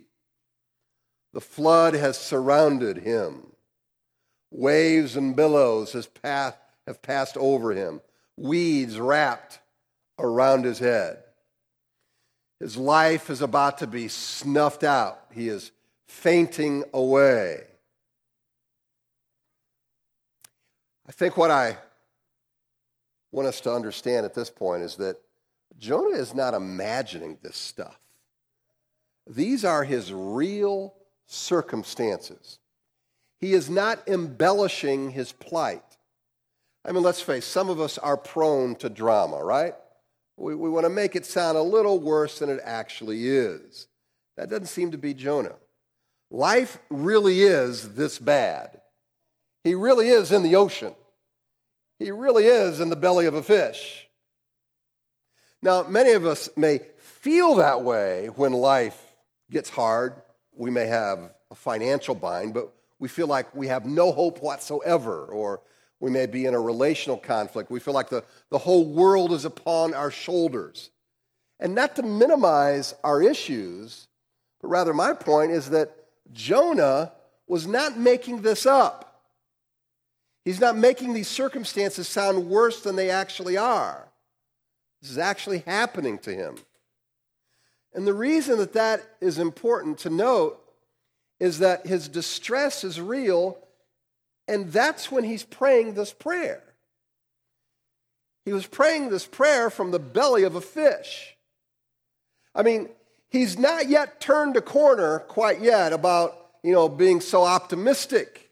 The 1.33 1.41
flood 1.41 1.93
has 1.93 2.17
surrounded 2.17 2.97
him. 2.97 3.47
Waves 4.51 5.15
and 5.15 5.35
billows 5.35 5.93
has 5.93 6.07
path, 6.07 6.57
have 6.87 7.01
passed 7.01 7.37
over 7.37 7.71
him. 7.71 8.01
Weeds 8.35 8.99
wrapped 8.99 9.59
around 10.17 10.65
his 10.65 10.79
head. 10.79 11.19
His 12.59 12.75
life 12.75 13.29
is 13.29 13.41
about 13.41 13.77
to 13.77 13.87
be 13.87 14.07
snuffed 14.07 14.83
out. 14.83 15.19
He 15.31 15.47
is 15.47 15.71
fainting 16.07 16.83
away. 16.93 17.63
I 21.07 21.11
think 21.11 21.37
what 21.37 21.51
I 21.51 21.77
want 23.31 23.47
us 23.47 23.61
to 23.61 23.73
understand 23.73 24.25
at 24.25 24.33
this 24.33 24.49
point 24.49 24.83
is 24.83 24.95
that 24.97 25.17
Jonah 25.79 26.17
is 26.17 26.35
not 26.35 26.53
imagining 26.53 27.37
this 27.41 27.57
stuff. 27.57 27.99
These 29.25 29.63
are 29.63 29.83
his 29.83 30.11
real 30.11 30.93
circumstances. 31.25 32.59
He 33.39 33.53
is 33.53 33.69
not 33.69 34.07
embellishing 34.07 35.11
his 35.11 35.31
plight. 35.31 35.83
I 36.83 36.91
mean, 36.91 37.03
let's 37.03 37.21
face 37.21 37.45
some 37.45 37.69
of 37.69 37.79
us 37.79 37.97
are 37.97 38.17
prone 38.17 38.75
to 38.77 38.89
drama, 38.89 39.43
right? 39.43 39.75
We, 40.37 40.55
we 40.55 40.69
want 40.69 40.85
to 40.85 40.89
make 40.89 41.15
it 41.15 41.25
sound 41.25 41.57
a 41.57 41.61
little 41.61 41.99
worse 41.99 42.39
than 42.39 42.49
it 42.49 42.59
actually 42.63 43.27
is. 43.27 43.87
That 44.37 44.49
doesn't 44.49 44.67
seem 44.67 44.91
to 44.91 44.97
be 44.97 45.13
Jonah. 45.13 45.55
Life 46.31 46.79
really 46.89 47.41
is 47.41 47.95
this 47.95 48.19
bad. 48.19 48.81
He 49.63 49.75
really 49.75 50.09
is 50.09 50.31
in 50.31 50.43
the 50.43 50.55
ocean. 50.55 50.95
He 51.97 52.11
really 52.11 52.45
is 52.45 52.79
in 52.79 52.89
the 52.89 52.95
belly 52.95 53.25
of 53.25 53.33
a 53.33 53.43
fish. 53.43 54.08
Now, 55.61 55.83
many 55.83 56.11
of 56.11 56.25
us 56.25 56.49
may 56.55 56.79
feel 56.97 57.55
that 57.55 57.83
way 57.83 58.27
when 58.27 58.53
life 58.53 58.99
gets 59.51 59.69
hard. 59.69 60.13
We 60.53 60.71
may 60.71 60.87
have 60.87 61.31
a 61.51 61.55
financial 61.55 62.15
bind, 62.15 62.53
but 62.53 62.71
we 62.97 63.07
feel 63.07 63.27
like 63.27 63.53
we 63.55 63.67
have 63.67 63.85
no 63.85 64.11
hope 64.11 64.41
whatsoever, 64.41 65.25
or 65.25 65.61
we 65.99 66.11
may 66.11 66.27
be 66.27 66.45
in 66.45 66.53
a 66.53 66.59
relational 66.59 67.17
conflict. 67.17 67.71
We 67.71 67.79
feel 67.79 67.93
like 67.93 68.09
the, 68.09 68.23
the 68.49 68.57
whole 68.57 68.85
world 68.85 69.33
is 69.33 69.45
upon 69.45 69.93
our 69.93 70.11
shoulders. 70.11 70.91
And 71.59 71.75
not 71.75 71.95
to 71.97 72.03
minimize 72.03 72.95
our 73.03 73.21
issues, 73.21 74.07
but 74.61 74.69
rather 74.69 74.93
my 74.93 75.13
point 75.13 75.51
is 75.51 75.71
that 75.71 75.93
Jonah 76.31 77.11
was 77.47 77.67
not 77.67 77.97
making 77.97 78.43
this 78.43 78.65
up. 78.65 79.23
He's 80.45 80.61
not 80.61 80.77
making 80.77 81.13
these 81.13 81.27
circumstances 81.27 82.07
sound 82.07 82.49
worse 82.49 82.81
than 82.81 82.95
they 82.95 83.09
actually 83.09 83.57
are. 83.57 84.08
This 85.01 85.11
is 85.11 85.17
actually 85.17 85.59
happening 85.59 86.17
to 86.19 86.33
him. 86.33 86.57
And 87.93 88.05
the 88.05 88.13
reason 88.13 88.57
that 88.57 88.73
that 88.73 89.01
is 89.21 89.39
important 89.39 89.99
to 89.99 90.09
note 90.09 90.59
is 91.39 91.59
that 91.59 91.87
his 91.87 92.07
distress 92.07 92.83
is 92.83 92.99
real 92.99 93.57
and 94.49 94.71
that's 94.71 95.11
when 95.11 95.23
he's 95.23 95.43
praying 95.43 95.93
this 95.93 96.11
prayer. 96.11 96.63
He 98.45 98.51
was 98.51 98.65
praying 98.65 99.09
this 99.09 99.27
prayer 99.27 99.69
from 99.69 99.91
the 99.91 99.99
belly 99.99 100.41
of 100.41 100.55
a 100.55 100.61
fish. 100.61 101.35
I 102.55 102.63
mean, 102.63 102.89
he's 103.29 103.59
not 103.59 103.89
yet 103.89 104.19
turned 104.19 104.57
a 104.57 104.61
corner 104.61 105.19
quite 105.19 105.61
yet 105.61 105.93
about, 105.93 106.35
you 106.63 106.71
know, 106.71 106.89
being 106.89 107.21
so 107.21 107.43
optimistic. 107.43 108.49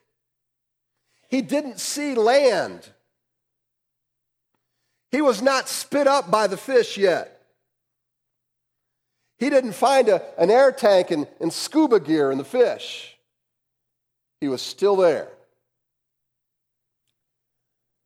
He 1.30 1.42
didn't 1.42 1.80
see 1.80 2.14
land. 2.14 2.92
He 5.12 5.22
was 5.22 5.42
not 5.42 5.70
spit 5.70 6.08
up 6.08 6.30
by 6.30 6.48
the 6.48 6.58
fish 6.58 6.98
yet. 6.98 7.42
He 9.38 9.50
didn't 9.50 9.74
find 9.74 10.10
a, 10.10 10.22
an 10.42 10.50
air 10.50 10.72
tank 10.72 11.12
and, 11.12 11.28
and 11.40 11.54
scuba 11.54 12.00
gear 12.00 12.32
in 12.32 12.38
the 12.38 12.44
fish. 12.44 13.18
He 14.42 14.48
was 14.48 14.62
still 14.62 14.96
there. 14.96 15.30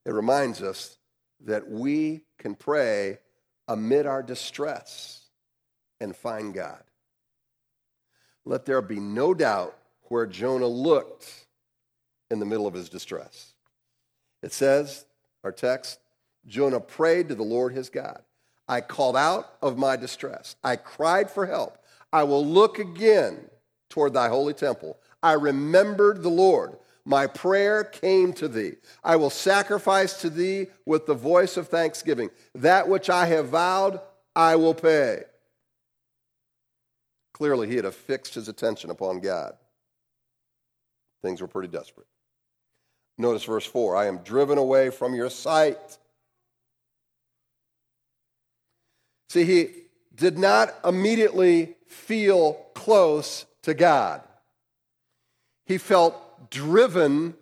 It 0.05 0.13
reminds 0.13 0.61
us 0.61 0.97
that 1.45 1.69
we 1.69 2.21
can 2.37 2.55
pray 2.55 3.19
amid 3.67 4.05
our 4.05 4.23
distress 4.23 5.21
and 5.99 6.15
find 6.15 6.53
God. 6.53 6.83
Let 8.45 8.65
there 8.65 8.81
be 8.81 8.99
no 8.99 9.33
doubt 9.33 9.77
where 10.03 10.25
Jonah 10.25 10.67
looked 10.67 11.45
in 12.29 12.39
the 12.39 12.45
middle 12.45 12.67
of 12.67 12.73
his 12.73 12.89
distress. 12.89 13.53
It 14.41 14.51
says, 14.51 15.05
our 15.43 15.51
text, 15.51 15.99
Jonah 16.47 16.79
prayed 16.79 17.29
to 17.29 17.35
the 17.35 17.43
Lord 17.43 17.73
his 17.73 17.89
God. 17.89 18.21
I 18.67 18.81
called 18.81 19.17
out 19.17 19.53
of 19.61 19.77
my 19.77 19.95
distress. 19.95 20.55
I 20.63 20.75
cried 20.75 21.29
for 21.29 21.45
help. 21.45 21.77
I 22.13 22.23
will 22.23 22.45
look 22.45 22.79
again 22.79 23.49
toward 23.89 24.13
thy 24.13 24.29
holy 24.29 24.53
temple. 24.53 24.97
I 25.21 25.33
remembered 25.33 26.23
the 26.23 26.29
Lord. 26.29 26.77
My 27.03 27.27
prayer 27.27 27.83
came 27.83 28.31
to 28.33 28.47
thee. 28.47 28.73
I 29.03 29.15
will 29.15 29.29
sacrifice 29.29 30.21
to 30.21 30.29
thee 30.29 30.67
with 30.85 31.05
the 31.05 31.13
voice 31.13 31.57
of 31.57 31.67
thanksgiving. 31.67 32.29
That 32.55 32.87
which 32.87 33.09
I 33.09 33.25
have 33.25 33.49
vowed, 33.49 33.99
I 34.35 34.55
will 34.55 34.73
pay. 34.73 35.23
Clearly, 37.33 37.67
he 37.67 37.75
had 37.75 37.85
affixed 37.85 38.35
his 38.35 38.47
attention 38.47 38.91
upon 38.91 39.19
God. 39.19 39.53
Things 41.21 41.41
were 41.41 41.47
pretty 41.47 41.69
desperate. 41.69 42.07
Notice 43.17 43.43
verse 43.43 43.65
4 43.65 43.95
I 43.95 44.05
am 44.05 44.19
driven 44.19 44.57
away 44.57 44.89
from 44.89 45.13
your 45.15 45.29
sight. 45.29 45.97
See, 49.31 49.45
he 49.45 49.69
did 50.13 50.37
not 50.37 50.75
immediately 50.83 51.77
feel 51.87 52.55
close 52.73 53.45
to 53.61 53.73
God. 53.73 54.21
He 55.65 55.77
felt 55.77 56.51
driven 56.51 57.35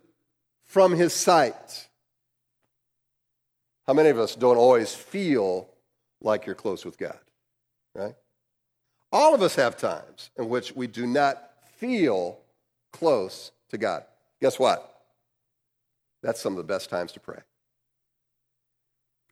from 0.68 0.92
his 0.92 1.14
sight. 1.14 1.88
How 3.88 3.94
many 3.94 4.10
of 4.10 4.20
us 4.20 4.36
don't 4.36 4.58
always 4.58 4.94
feel 4.94 5.68
like 6.22 6.46
you're 6.46 6.54
close 6.54 6.86
with 6.86 6.96
God? 6.96 7.18
Right? 7.96 8.14
All 9.12 9.34
of 9.34 9.42
us 9.42 9.56
have 9.56 9.76
times 9.76 10.30
in 10.38 10.48
which 10.48 10.76
we 10.76 10.86
do 10.86 11.08
not 11.08 11.42
feel 11.78 12.38
close 12.94 13.52
to 13.70 13.80
God. 13.80 14.04
Guess 14.40 14.60
what? 14.60 15.02
That's 16.22 16.40
some 16.40 16.54
of 16.54 16.58
the 16.58 16.72
best 16.72 16.92
times 16.92 17.14
to 17.14 17.20
pray. 17.20 17.40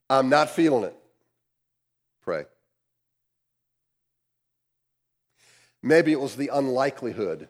I'm 0.10 0.30
not 0.30 0.50
feeling 0.50 0.86
it. 0.86 0.96
Pray. 2.28 2.44
Maybe 5.82 6.12
it 6.12 6.20
was 6.20 6.36
the 6.36 6.50
unlikelihood 6.50 7.48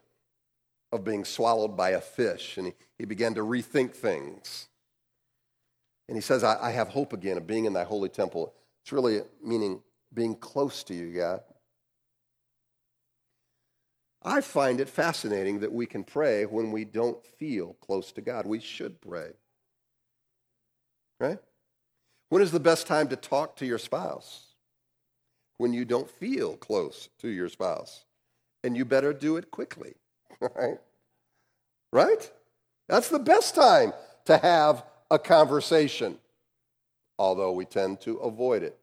of 0.91 1.03
being 1.03 1.25
swallowed 1.25 1.75
by 1.75 1.89
a 1.89 1.99
fish, 1.99 2.57
and 2.57 2.67
he, 2.67 2.73
he 2.99 3.05
began 3.05 3.33
to 3.33 3.41
rethink 3.41 3.93
things. 3.93 4.67
And 6.07 6.15
he 6.15 6.21
says, 6.21 6.43
I, 6.43 6.67
I 6.67 6.69
have 6.69 6.89
hope 6.89 7.11
again 7.11 7.37
of 7.37 7.47
being 7.47 7.65
in 7.65 7.73
thy 7.73 7.85
holy 7.85 8.09
temple. 8.09 8.53
It's 8.83 8.91
really 8.91 9.21
meaning 9.43 9.81
being 10.13 10.35
close 10.35 10.83
to 10.83 10.93
you, 10.93 11.07
God. 11.07 11.41
I 14.21 14.41
find 14.41 14.79
it 14.79 14.89
fascinating 14.89 15.61
that 15.61 15.73
we 15.73 15.87
can 15.87 16.03
pray 16.03 16.45
when 16.45 16.71
we 16.71 16.85
don't 16.85 17.25
feel 17.25 17.73
close 17.81 18.11
to 18.11 18.21
God. 18.21 18.45
We 18.45 18.59
should 18.59 19.01
pray. 19.01 19.31
Right? 21.19 21.39
When 22.29 22.43
is 22.43 22.51
the 22.51 22.59
best 22.59 22.85
time 22.85 23.07
to 23.07 23.15
talk 23.15 23.55
to 23.55 23.65
your 23.65 23.79
spouse? 23.79 24.46
When 25.57 25.73
you 25.73 25.85
don't 25.85 26.09
feel 26.09 26.55
close 26.57 27.09
to 27.19 27.29
your 27.29 27.49
spouse. 27.49 28.05
And 28.63 28.75
you 28.75 28.85
better 28.85 29.13
do 29.13 29.37
it 29.37 29.51
quickly. 29.51 29.95
right? 30.39 30.77
Right? 31.91 32.31
That's 32.87 33.09
the 33.09 33.19
best 33.19 33.55
time 33.55 33.93
to 34.25 34.37
have 34.37 34.83
a 35.09 35.17
conversation, 35.17 36.17
although 37.17 37.51
we 37.51 37.65
tend 37.65 38.01
to 38.01 38.17
avoid 38.17 38.63
it. 38.63 38.77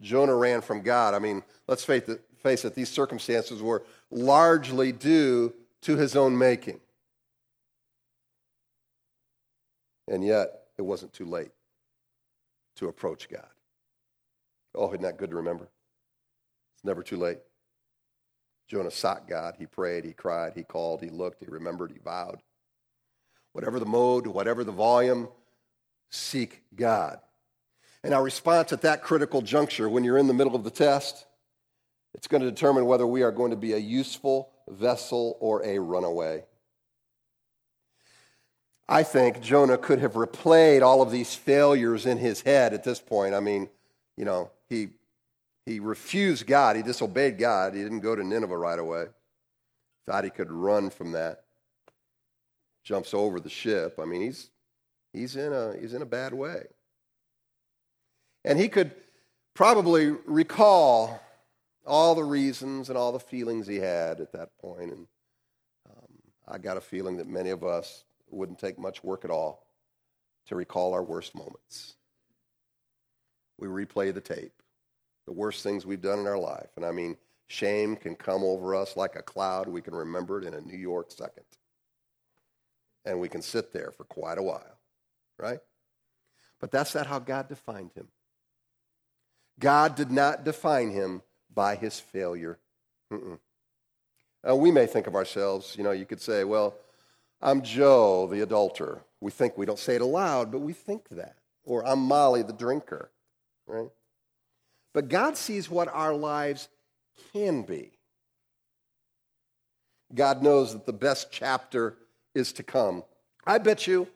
Jonah 0.00 0.34
ran 0.34 0.60
from 0.60 0.82
God. 0.82 1.14
I 1.14 1.18
mean, 1.18 1.42
let's 1.66 1.84
face 1.84 2.64
it, 2.64 2.74
these 2.74 2.88
circumstances 2.88 3.62
were 3.62 3.84
largely 4.10 4.92
due 4.92 5.52
to 5.82 5.96
his 5.96 6.16
own 6.16 6.36
making. 6.36 6.80
And 10.08 10.24
yet, 10.24 10.64
it 10.78 10.82
wasn't 10.82 11.12
too 11.12 11.26
late 11.26 11.50
to 12.76 12.88
approach 12.88 13.28
God. 13.28 13.48
Oh, 14.74 14.88
isn't 14.88 15.02
that 15.02 15.16
good 15.16 15.30
to 15.30 15.36
remember? 15.36 15.68
It's 16.74 16.84
never 16.84 17.02
too 17.02 17.16
late. 17.16 17.38
Jonah 18.68 18.90
sought 18.90 19.26
God. 19.26 19.54
He 19.58 19.66
prayed, 19.66 20.04
he 20.04 20.12
cried, 20.12 20.52
he 20.54 20.62
called, 20.62 21.02
he 21.02 21.08
looked, 21.08 21.42
he 21.42 21.50
remembered, 21.50 21.90
he 21.90 21.98
vowed. 21.98 22.38
Whatever 23.52 23.80
the 23.80 23.86
mode, 23.86 24.26
whatever 24.26 24.62
the 24.62 24.72
volume, 24.72 25.28
seek 26.10 26.62
God. 26.74 27.18
And 28.04 28.14
our 28.14 28.22
response 28.22 28.72
at 28.72 28.82
that 28.82 29.02
critical 29.02 29.42
juncture, 29.42 29.88
when 29.88 30.04
you're 30.04 30.18
in 30.18 30.28
the 30.28 30.34
middle 30.34 30.54
of 30.54 30.64
the 30.64 30.70
test, 30.70 31.26
it's 32.14 32.26
going 32.26 32.42
to 32.42 32.50
determine 32.50 32.86
whether 32.86 33.06
we 33.06 33.22
are 33.22 33.32
going 33.32 33.50
to 33.50 33.56
be 33.56 33.72
a 33.72 33.78
useful 33.78 34.50
vessel 34.68 35.36
or 35.40 35.64
a 35.64 35.78
runaway. 35.78 36.44
I 38.88 39.02
think 39.02 39.40
Jonah 39.40 39.76
could 39.76 39.98
have 39.98 40.14
replayed 40.14 40.82
all 40.82 41.02
of 41.02 41.10
these 41.10 41.34
failures 41.34 42.06
in 42.06 42.18
his 42.18 42.42
head 42.42 42.72
at 42.72 42.84
this 42.84 43.00
point. 43.00 43.34
I 43.34 43.40
mean, 43.40 43.68
you 44.18 44.24
know, 44.24 44.50
he, 44.68 44.88
he 45.64 45.78
refused 45.78 46.46
God, 46.46 46.74
he 46.74 46.82
disobeyed 46.82 47.38
God, 47.38 47.74
he 47.74 47.82
didn't 47.82 48.00
go 48.00 48.16
to 48.16 48.24
Nineveh 48.24 48.58
right 48.58 48.78
away. 48.78 49.04
Thought 50.06 50.24
he 50.24 50.30
could 50.30 50.50
run 50.50 50.90
from 50.90 51.12
that. 51.12 51.44
Jumps 52.82 53.14
over 53.14 53.38
the 53.38 53.48
ship. 53.48 53.98
I 54.02 54.06
mean, 54.06 54.22
he's, 54.22 54.50
he's, 55.12 55.36
in 55.36 55.52
a, 55.52 55.76
he's 55.80 55.94
in 55.94 56.02
a 56.02 56.06
bad 56.06 56.34
way. 56.34 56.64
And 58.44 58.58
he 58.58 58.68
could 58.68 58.90
probably 59.54 60.10
recall 60.26 61.20
all 61.86 62.14
the 62.14 62.24
reasons 62.24 62.88
and 62.88 62.98
all 62.98 63.12
the 63.12 63.20
feelings 63.20 63.66
he 63.66 63.76
had 63.76 64.20
at 64.20 64.32
that 64.32 64.58
point. 64.58 64.90
And 64.90 65.06
um, 65.88 66.08
I 66.48 66.58
got 66.58 66.76
a 66.76 66.80
feeling 66.80 67.18
that 67.18 67.28
many 67.28 67.50
of 67.50 67.62
us 67.62 68.04
wouldn't 68.30 68.58
take 68.58 68.78
much 68.78 69.04
work 69.04 69.24
at 69.24 69.30
all 69.30 69.66
to 70.46 70.56
recall 70.56 70.92
our 70.92 71.04
worst 71.04 71.36
moments. 71.36 71.97
We 73.58 73.66
replay 73.66 74.14
the 74.14 74.20
tape, 74.20 74.62
the 75.26 75.32
worst 75.32 75.62
things 75.62 75.84
we've 75.84 76.00
done 76.00 76.20
in 76.20 76.26
our 76.26 76.38
life. 76.38 76.70
And 76.76 76.84
I 76.84 76.92
mean, 76.92 77.16
shame 77.48 77.96
can 77.96 78.14
come 78.14 78.44
over 78.44 78.74
us 78.74 78.96
like 78.96 79.16
a 79.16 79.22
cloud. 79.22 79.68
We 79.68 79.82
can 79.82 79.94
remember 79.94 80.40
it 80.40 80.46
in 80.46 80.54
a 80.54 80.60
New 80.60 80.78
York 80.78 81.10
second. 81.10 81.44
And 83.04 83.20
we 83.20 83.28
can 83.28 83.42
sit 83.42 83.72
there 83.72 83.90
for 83.90 84.04
quite 84.04 84.38
a 84.38 84.42
while, 84.42 84.78
right? 85.38 85.60
But 86.60 86.70
that's 86.70 86.94
not 86.94 87.06
how 87.06 87.18
God 87.18 87.48
defined 87.48 87.92
him. 87.94 88.08
God 89.58 89.94
did 89.96 90.10
not 90.10 90.44
define 90.44 90.90
him 90.90 91.22
by 91.54 91.74
his 91.74 91.98
failure. 91.98 92.58
We 94.44 94.70
may 94.70 94.86
think 94.86 95.06
of 95.06 95.16
ourselves, 95.16 95.74
you 95.76 95.84
know, 95.84 95.90
you 95.90 96.04
could 96.04 96.20
say, 96.20 96.44
well, 96.44 96.74
I'm 97.40 97.62
Joe, 97.62 98.26
the 98.26 98.42
adulterer. 98.42 99.02
We 99.20 99.30
think 99.30 99.56
we 99.56 99.66
don't 99.66 99.78
say 99.78 99.96
it 99.96 100.00
aloud, 100.00 100.52
but 100.52 100.60
we 100.60 100.72
think 100.72 101.08
that. 101.10 101.36
Or 101.64 101.86
I'm 101.86 102.00
Molly, 102.00 102.42
the 102.42 102.52
drinker, 102.52 103.10
right? 103.68 103.90
But 104.94 105.08
God 105.08 105.36
sees 105.36 105.70
what 105.70 105.88
our 105.88 106.14
lives 106.14 106.68
can 107.32 107.62
be. 107.62 107.92
God 110.14 110.42
knows 110.42 110.72
that 110.72 110.86
the 110.86 110.92
best 110.92 111.30
chapter 111.30 111.96
is 112.34 112.52
to 112.54 112.62
come. 112.62 113.04
I 113.46 113.58
bet 113.58 113.86
you 113.86 114.08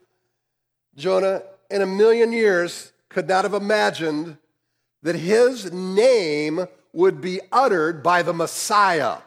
Jonah, 0.95 1.43
in 1.71 1.83
a 1.83 1.87
million 1.87 2.33
years, 2.33 2.93
could 3.09 3.29
not 3.29 3.45
have 3.45 3.55
imagined 3.55 4.37
that 5.03 5.15
his 5.15 5.73
name 5.73 6.67
would 6.93 7.21
be 7.21 7.41
uttered 7.51 8.03
by 8.03 8.23
the 8.23 8.33
Messiah. 8.33 9.19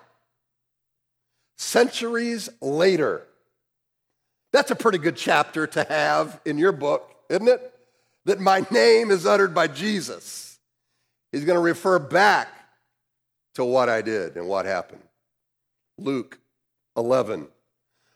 Centuries 1.57 2.49
later, 2.61 3.23
that's 4.51 4.71
a 4.71 4.75
pretty 4.75 4.97
good 4.97 5.15
chapter 5.15 5.65
to 5.67 5.83
have 5.85 6.39
in 6.45 6.57
your 6.57 6.71
book, 6.71 7.15
isn't 7.29 7.47
it? 7.47 7.74
That 8.25 8.39
my 8.39 8.65
name 8.71 9.11
is 9.11 9.25
uttered 9.25 9.53
by 9.53 9.67
Jesus. 9.67 10.59
He's 11.31 11.45
going 11.45 11.57
to 11.57 11.61
refer 11.61 11.99
back 11.99 12.47
to 13.55 13.63
what 13.63 13.89
I 13.89 14.01
did 14.01 14.35
and 14.35 14.47
what 14.47 14.65
happened. 14.65 15.01
Luke 15.97 16.39
11. 16.97 17.47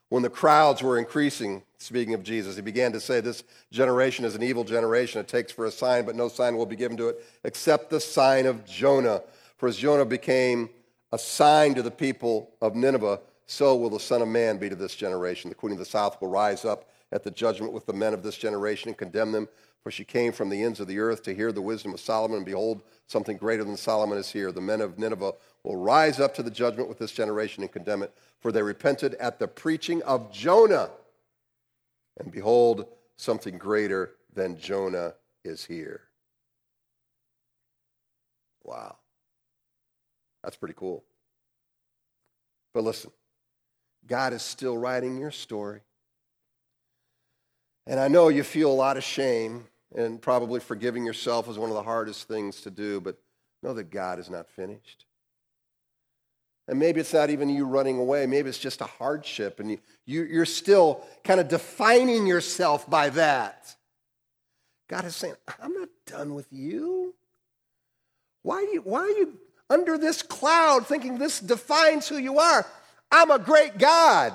When 0.09 0.23
the 0.23 0.29
crowds 0.29 0.81
were 0.81 0.97
increasing, 0.97 1.61
speaking 1.77 2.15
of 2.15 2.23
Jesus, 2.23 2.55
he 2.55 2.61
began 2.61 2.91
to 2.93 2.99
say, 2.99 3.21
This 3.21 3.43
generation 3.71 4.25
is 4.25 4.35
an 4.35 4.41
evil 4.41 4.63
generation. 4.63 5.21
It 5.21 5.27
takes 5.27 5.51
for 5.51 5.65
a 5.65 5.71
sign, 5.71 6.05
but 6.05 6.15
no 6.15 6.27
sign 6.27 6.57
will 6.57 6.65
be 6.65 6.75
given 6.75 6.97
to 6.97 7.09
it 7.09 7.23
except 7.43 7.89
the 7.89 7.99
sign 7.99 8.45
of 8.45 8.65
Jonah. 8.65 9.21
For 9.57 9.69
as 9.69 9.77
Jonah 9.77 10.05
became 10.05 10.69
a 11.11 11.19
sign 11.19 11.75
to 11.75 11.81
the 11.81 11.91
people 11.91 12.51
of 12.61 12.75
Nineveh, 12.75 13.19
so 13.45 13.75
will 13.75 13.89
the 13.89 13.99
Son 13.99 14.21
of 14.21 14.27
Man 14.27 14.57
be 14.57 14.69
to 14.69 14.75
this 14.75 14.95
generation. 14.95 15.49
The 15.49 15.55
Queen 15.55 15.73
of 15.73 15.79
the 15.79 15.85
South 15.85 16.19
will 16.21 16.29
rise 16.29 16.65
up 16.65 16.89
at 17.11 17.23
the 17.23 17.31
judgment 17.31 17.73
with 17.73 17.85
the 17.85 17.93
men 17.93 18.13
of 18.13 18.23
this 18.23 18.37
generation 18.37 18.89
and 18.89 18.97
condemn 18.97 19.31
them. 19.31 19.47
For 19.81 19.91
she 19.91 20.03
came 20.03 20.33
from 20.33 20.49
the 20.49 20.61
ends 20.61 20.81
of 20.81 20.87
the 20.87 20.99
earth 20.99 21.23
to 21.23 21.33
hear 21.33 21.53
the 21.53 21.61
wisdom 21.61 21.93
of 21.93 22.01
Solomon, 22.01 22.37
and 22.37 22.45
behold, 22.45 22.81
something 23.07 23.37
greater 23.37 23.63
than 23.63 23.77
Solomon 23.77 24.17
is 24.17 24.29
here. 24.29 24.51
The 24.51 24.59
men 24.59 24.81
of 24.81 24.99
Nineveh 24.99 25.33
will 25.63 25.77
rise 25.77 26.19
up 26.19 26.33
to 26.35 26.43
the 26.43 26.51
judgment 26.51 26.89
with 26.89 26.99
this 26.99 27.13
generation 27.13 27.63
and 27.63 27.71
condemn 27.71 28.03
it, 28.03 28.13
for 28.41 28.51
they 28.51 28.61
repented 28.61 29.13
at 29.15 29.39
the 29.39 29.47
preaching 29.47 30.03
of 30.03 30.31
Jonah. 30.33 30.89
And 32.19 32.29
behold, 32.29 32.87
something 33.15 33.57
greater 33.57 34.15
than 34.33 34.57
Jonah 34.57 35.13
is 35.45 35.63
here. 35.63 36.01
Wow. 38.63 38.97
That's 40.43 40.57
pretty 40.57 40.75
cool. 40.75 41.05
But 42.73 42.83
listen, 42.83 43.11
God 44.05 44.33
is 44.33 44.41
still 44.41 44.77
writing 44.77 45.17
your 45.17 45.31
story. 45.31 45.81
And 47.89 47.99
I 47.99 48.07
know 48.07 48.29
you 48.29 48.43
feel 48.43 48.71
a 48.71 48.71
lot 48.71 48.97
of 48.97 49.03
shame, 49.03 49.65
and 49.95 50.21
probably 50.21 50.59
forgiving 50.59 51.07
yourself 51.07 51.49
is 51.49 51.57
one 51.57 51.71
of 51.71 51.75
the 51.75 51.81
hardest 51.81 52.27
things 52.27 52.61
to 52.61 52.69
do, 52.69 53.01
but 53.01 53.17
know 53.63 53.73
that 53.73 53.89
God 53.89 54.19
is 54.19 54.29
not 54.29 54.47
finished. 54.47 55.05
And 56.67 56.77
maybe 56.77 56.99
it's 56.99 57.13
not 57.13 57.31
even 57.31 57.49
you 57.49 57.65
running 57.65 57.97
away. 57.97 58.27
Maybe 58.27 58.47
it's 58.47 58.59
just 58.59 58.81
a 58.81 58.85
hardship, 58.85 59.59
and 59.59 59.71
you, 59.71 59.79
you, 60.05 60.23
you're 60.25 60.45
still 60.45 61.03
kind 61.23 61.39
of 61.39 61.47
defining 61.47 62.27
yourself 62.27 62.87
by 62.87 63.09
that. 63.09 63.75
God 64.87 65.05
is 65.05 65.15
saying, 65.15 65.33
I'm 65.59 65.73
not 65.73 65.89
done 66.05 66.35
with 66.35 66.45
you. 66.51 67.15
Why 68.43 68.69
you, 68.71 68.81
why 68.81 68.99
are 68.99 69.09
you 69.09 69.33
under 69.67 69.97
this 69.97 70.21
cloud 70.21 70.85
thinking 70.85 71.17
this 71.17 71.39
defines 71.39 72.07
who 72.07 72.17
you 72.17 72.37
are? 72.37 72.67
I'm 73.11 73.31
a 73.31 73.39
great 73.39 73.79
God. 73.79 74.33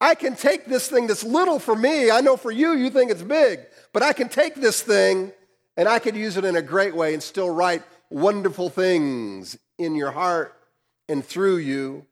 I 0.00 0.14
can 0.14 0.36
take 0.36 0.66
this 0.66 0.88
thing 0.88 1.06
that's 1.06 1.24
little 1.24 1.58
for 1.58 1.74
me. 1.74 2.10
I 2.10 2.20
know 2.20 2.36
for 2.36 2.50
you, 2.50 2.74
you 2.74 2.90
think 2.90 3.10
it's 3.10 3.22
big, 3.22 3.60
but 3.92 4.02
I 4.02 4.12
can 4.12 4.28
take 4.28 4.54
this 4.54 4.82
thing 4.82 5.32
and 5.76 5.88
I 5.88 5.98
can 5.98 6.14
use 6.14 6.36
it 6.36 6.44
in 6.44 6.56
a 6.56 6.62
great 6.62 6.94
way 6.94 7.14
and 7.14 7.22
still 7.22 7.50
write 7.50 7.82
wonderful 8.10 8.68
things 8.68 9.56
in 9.78 9.94
your 9.94 10.10
heart 10.10 10.56
and 11.08 11.24
through 11.24 11.56
you. 11.56 12.06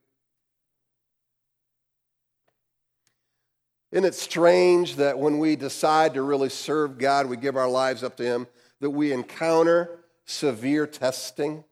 Isn't 3.92 4.06
it 4.06 4.14
strange 4.14 4.96
that 4.96 5.18
when 5.18 5.38
we 5.38 5.54
decide 5.54 6.14
to 6.14 6.22
really 6.22 6.48
serve 6.48 6.96
God, 6.96 7.26
we 7.26 7.36
give 7.36 7.56
our 7.56 7.68
lives 7.68 8.02
up 8.02 8.16
to 8.16 8.24
Him, 8.24 8.46
that 8.80 8.90
we 8.90 9.12
encounter 9.12 9.98
severe 10.24 10.86
testing? 10.86 11.62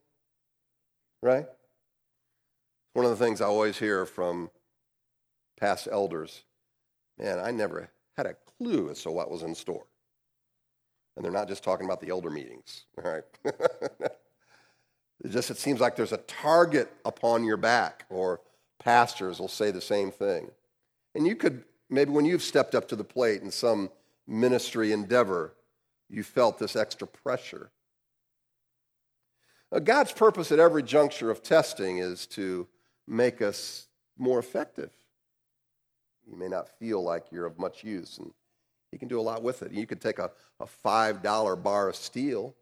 Right? 1.23 1.46
One 2.92 3.07
of 3.07 3.11
the 3.11 3.25
things 3.25 3.40
I 3.40 3.46
always 3.46 3.79
hear 3.79 4.05
from 4.05 4.51
past 5.61 5.88
elders 5.90 6.44
man, 7.20 7.38
I 7.38 7.51
never 7.51 7.90
had 8.16 8.27
a 8.27 8.35
clue 8.35 8.90
as 8.90 9.03
to 9.03 9.11
what 9.11 9.31
was 9.31 9.42
in 9.42 9.55
store. 9.55 9.87
And 11.16 11.25
they're 11.25 11.33
not 11.33 11.49
just 11.49 11.62
talking 11.62 11.87
about 11.87 12.01
the 12.01 12.09
elder 12.09 12.31
meetings, 12.31 12.85
all 13.03 13.12
right? 13.12 13.25
it 13.44 15.29
just 15.29 15.51
it 15.51 15.59
seems 15.59 15.81
like 15.81 15.96
there's 15.96 16.12
a 16.12 16.18
target 16.18 16.90
upon 17.05 17.44
your 17.44 17.57
back, 17.57 18.07
or 18.09 18.40
pastors 18.79 19.38
will 19.38 19.49
say 19.49 19.70
the 19.70 19.81
same 19.81 20.11
thing. 20.11 20.51
And 21.14 21.27
you 21.27 21.37
could, 21.37 21.64
maybe 21.90 22.11
when 22.11 22.25
you've 22.25 22.42
stepped 22.42 22.75
up 22.75 22.88
to 22.88 22.96
the 22.96 23.05
plate 23.05 23.42
in 23.42 23.51
some 23.51 23.90
ministry 24.27 24.92
endeavor, 24.92 25.55
you 26.09 26.23
felt 26.23 26.59
this 26.59 26.77
extra 26.77 27.07
pressure. 27.07 27.70
God's 29.85 30.12
purpose 30.12 30.51
at 30.51 30.59
every 30.59 30.83
juncture 30.83 31.31
of 31.31 31.42
testing 31.42 31.99
is 31.99 32.27
to 32.29 32.66
make 33.07 33.42
us 33.42 33.87
more 34.18 34.38
effective. 34.38 34.90
You 36.31 36.37
may 36.37 36.49
not 36.49 36.69
feel 36.79 37.03
like 37.03 37.25
you're 37.33 37.47
of 37.47 37.59
much 37.59 37.83
use, 37.83 38.19
and 38.19 38.33
you 38.93 38.99
can 38.99 39.09
do 39.09 39.21
a 39.21 39.23
lot 39.23 39.43
with 39.43 39.62
it. 39.62 39.73
You 39.73 39.87
could 39.87 40.01
take 40.01 40.19
a, 40.19 40.31
a 40.61 40.66
$5 40.66 41.62
bar 41.62 41.88
of 41.88 41.97
steel 41.97 42.55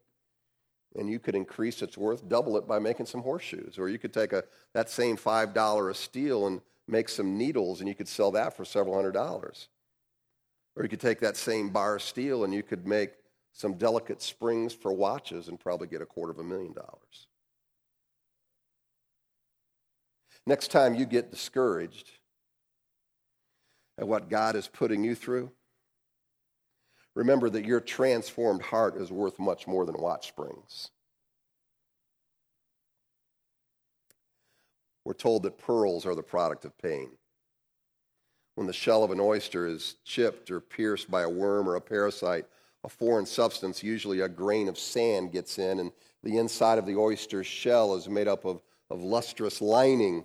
and 0.96 1.09
you 1.09 1.18
could 1.18 1.35
increase 1.35 1.83
its 1.83 1.98
worth, 1.98 2.28
double 2.28 2.57
it 2.57 2.66
by 2.66 2.78
making 2.78 3.07
some 3.07 3.22
horseshoes. 3.22 3.78
Or 3.78 3.88
you 3.88 3.98
could 3.98 4.12
take 4.12 4.33
a, 4.33 4.44
that 4.72 4.88
same 4.88 5.16
$5 5.16 5.90
of 5.90 5.96
steel 5.96 6.46
and 6.46 6.61
make 6.87 7.09
some 7.09 7.37
needles, 7.37 7.81
and 7.81 7.88
you 7.88 7.94
could 7.94 8.09
sell 8.09 8.31
that 8.33 8.57
for 8.57 8.64
several 8.64 8.94
hundred 8.94 9.12
dollars. 9.12 9.68
Or 10.74 10.83
you 10.83 10.88
could 10.88 11.00
take 11.00 11.20
that 11.20 11.37
same 11.37 11.70
bar 11.70 11.96
of 11.96 12.02
steel 12.02 12.44
and 12.44 12.54
you 12.54 12.62
could 12.62 12.87
make 12.87 13.11
some 13.52 13.74
delicate 13.74 14.22
springs 14.22 14.72
for 14.72 14.92
watches 14.92 15.48
and 15.48 15.59
probably 15.59 15.88
get 15.88 16.00
a 16.00 16.07
quarter 16.07 16.31
of 16.31 16.38
a 16.38 16.44
million 16.44 16.72
dollars. 16.72 17.26
Next 20.46 20.70
time 20.70 20.94
you 20.94 21.04
get 21.04 21.31
discouraged 21.31 22.12
at 23.98 24.06
what 24.06 24.30
God 24.30 24.54
is 24.54 24.68
putting 24.68 25.02
you 25.02 25.14
through, 25.14 25.50
remember 27.14 27.50
that 27.50 27.64
your 27.64 27.80
transformed 27.80 28.62
heart 28.62 28.96
is 28.96 29.11
worth 29.11 29.38
much 29.38 29.66
more 29.66 29.84
than 29.84 30.00
watch 30.00 30.28
springs. 30.28 30.90
We're 35.04 35.14
told 35.14 35.42
that 35.44 35.58
pearls 35.58 36.06
are 36.06 36.14
the 36.14 36.22
product 36.22 36.64
of 36.64 36.76
pain. 36.78 37.11
When 38.54 38.66
the 38.66 38.72
shell 38.72 39.02
of 39.04 39.11
an 39.11 39.20
oyster 39.20 39.66
is 39.66 39.96
chipped 40.04 40.50
or 40.50 40.61
pierced 40.61 41.11
by 41.11 41.22
a 41.22 41.28
worm 41.28 41.68
or 41.68 41.76
a 41.76 41.80
parasite, 41.80 42.44
a 42.84 42.88
foreign 42.88 43.26
substance, 43.26 43.82
usually 43.82 44.20
a 44.20 44.28
grain 44.28 44.68
of 44.68 44.78
sand, 44.78 45.32
gets 45.32 45.58
in, 45.58 45.80
and 45.80 45.92
the 46.22 46.38
inside 46.38 46.78
of 46.78 46.87
the 46.87 46.96
oyster's 46.96 47.46
shell 47.46 47.94
is 47.94 48.08
made 48.08 48.28
up 48.28 48.44
of, 48.44 48.61
of 48.90 49.02
lustrous 49.02 49.61
lining. 49.61 50.24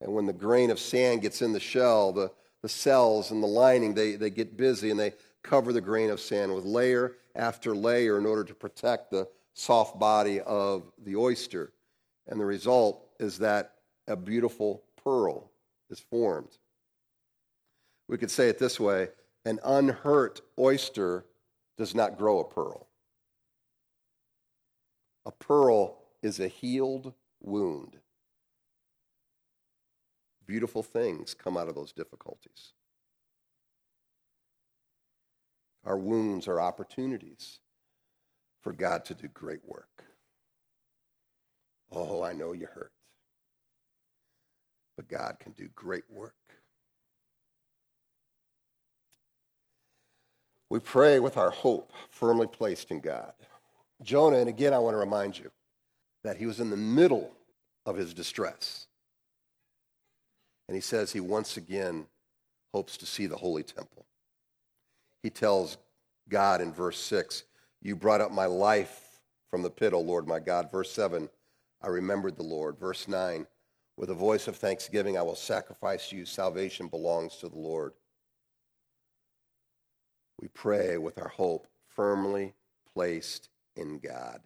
And 0.00 0.12
when 0.12 0.26
the 0.26 0.32
grain 0.32 0.70
of 0.70 0.78
sand 0.78 1.22
gets 1.22 1.42
in 1.42 1.52
the 1.52 1.60
shell, 1.60 2.12
the, 2.12 2.30
the 2.62 2.68
cells 2.68 3.30
and 3.30 3.42
the 3.42 3.48
lining, 3.48 3.94
they, 3.94 4.16
they 4.16 4.30
get 4.30 4.56
busy 4.56 4.90
and 4.90 5.00
they 5.00 5.14
cover 5.42 5.72
the 5.72 5.80
grain 5.80 6.10
of 6.10 6.20
sand 6.20 6.54
with 6.54 6.64
layer 6.64 7.14
after 7.34 7.74
layer 7.74 8.18
in 8.18 8.26
order 8.26 8.44
to 8.44 8.54
protect 8.54 9.10
the 9.10 9.28
soft 9.54 9.98
body 9.98 10.40
of 10.40 10.90
the 11.04 11.16
oyster. 11.16 11.72
And 12.26 12.40
the 12.40 12.44
result 12.44 13.08
is 13.18 13.38
that 13.38 13.72
a 14.06 14.16
beautiful 14.16 14.82
pearl 15.02 15.50
is 15.88 16.00
formed. 16.00 16.58
We 18.08 18.18
could 18.18 18.30
say 18.30 18.48
it 18.48 18.58
this 18.58 18.78
way 18.78 19.08
an 19.44 19.60
unhurt 19.64 20.40
oyster 20.58 21.24
does 21.76 21.94
not 21.94 22.18
grow 22.18 22.40
a 22.40 22.44
pearl. 22.44 22.88
A 25.24 25.30
pearl 25.30 25.98
is 26.22 26.40
a 26.40 26.48
healed 26.48 27.12
wound. 27.40 27.96
Beautiful 30.46 30.82
things 30.82 31.34
come 31.34 31.56
out 31.56 31.68
of 31.68 31.74
those 31.74 31.92
difficulties. 31.92 32.72
Our 35.84 35.96
wounds 35.96 36.48
are 36.48 36.60
opportunities 36.60 37.60
for 38.60 38.72
God 38.72 39.04
to 39.06 39.14
do 39.14 39.28
great 39.28 39.60
work. 39.64 40.04
Oh, 41.92 42.22
I 42.22 42.32
know 42.32 42.52
you 42.52 42.66
hurt. 42.66 42.92
But 44.96 45.08
God 45.08 45.36
can 45.38 45.52
do 45.52 45.68
great 45.74 46.04
work. 46.10 46.34
We 50.68 50.80
pray 50.80 51.20
with 51.20 51.36
our 51.36 51.50
hope 51.50 51.92
firmly 52.10 52.48
placed 52.48 52.90
in 52.90 53.00
God. 53.00 53.32
Jonah, 54.02 54.38
and 54.38 54.48
again, 54.48 54.74
I 54.74 54.78
want 54.78 54.94
to 54.94 54.98
remind 54.98 55.38
you 55.38 55.50
that 56.24 56.36
he 56.36 56.46
was 56.46 56.58
in 56.58 56.70
the 56.70 56.76
middle 56.76 57.30
of 57.84 57.96
his 57.96 58.12
distress. 58.12 58.88
And 60.68 60.74
he 60.74 60.80
says 60.80 61.12
he 61.12 61.20
once 61.20 61.56
again 61.56 62.06
hopes 62.72 62.96
to 62.98 63.06
see 63.06 63.26
the 63.26 63.36
holy 63.36 63.62
temple. 63.62 64.06
He 65.22 65.30
tells 65.30 65.78
God 66.28 66.60
in 66.60 66.72
verse 66.72 66.98
6, 66.98 67.44
You 67.82 67.96
brought 67.96 68.20
up 68.20 68.32
my 68.32 68.46
life 68.46 69.20
from 69.48 69.62
the 69.62 69.70
pit, 69.70 69.92
O 69.92 70.00
Lord 70.00 70.26
my 70.26 70.40
God. 70.40 70.70
Verse 70.70 70.90
7, 70.92 71.28
I 71.82 71.88
remembered 71.88 72.36
the 72.36 72.42
Lord. 72.42 72.78
Verse 72.78 73.06
9, 73.06 73.46
With 73.96 74.10
a 74.10 74.14
voice 74.14 74.48
of 74.48 74.56
thanksgiving, 74.56 75.16
I 75.16 75.22
will 75.22 75.36
sacrifice 75.36 76.08
to 76.08 76.16
you. 76.16 76.26
Salvation 76.26 76.88
belongs 76.88 77.36
to 77.36 77.48
the 77.48 77.58
Lord 77.58 77.92
we 80.40 80.48
pray 80.48 80.98
with 80.98 81.18
our 81.18 81.28
hope 81.28 81.66
firmly 81.88 82.54
placed 82.92 83.48
in 83.74 83.98
God. 83.98 84.40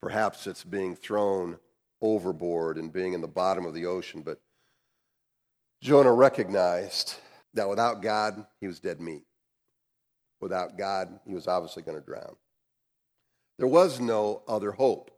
Perhaps 0.00 0.46
it's 0.46 0.64
being 0.64 0.96
thrown 0.96 1.58
overboard 2.02 2.78
and 2.78 2.92
being 2.92 3.12
in 3.12 3.20
the 3.20 3.28
bottom 3.28 3.66
of 3.66 3.74
the 3.74 3.86
ocean, 3.86 4.22
but 4.22 4.40
Jonah 5.80 6.12
recognized 6.12 7.14
that 7.54 7.68
without 7.68 8.02
God, 8.02 8.46
he 8.60 8.66
was 8.66 8.80
dead 8.80 9.00
meat. 9.00 9.24
Without 10.40 10.78
God, 10.78 11.20
he 11.26 11.34
was 11.34 11.46
obviously 11.46 11.82
going 11.82 11.98
to 11.98 12.04
drown. 12.04 12.36
There 13.58 13.66
was 13.66 14.00
no 14.00 14.42
other 14.48 14.72
hope. 14.72 15.10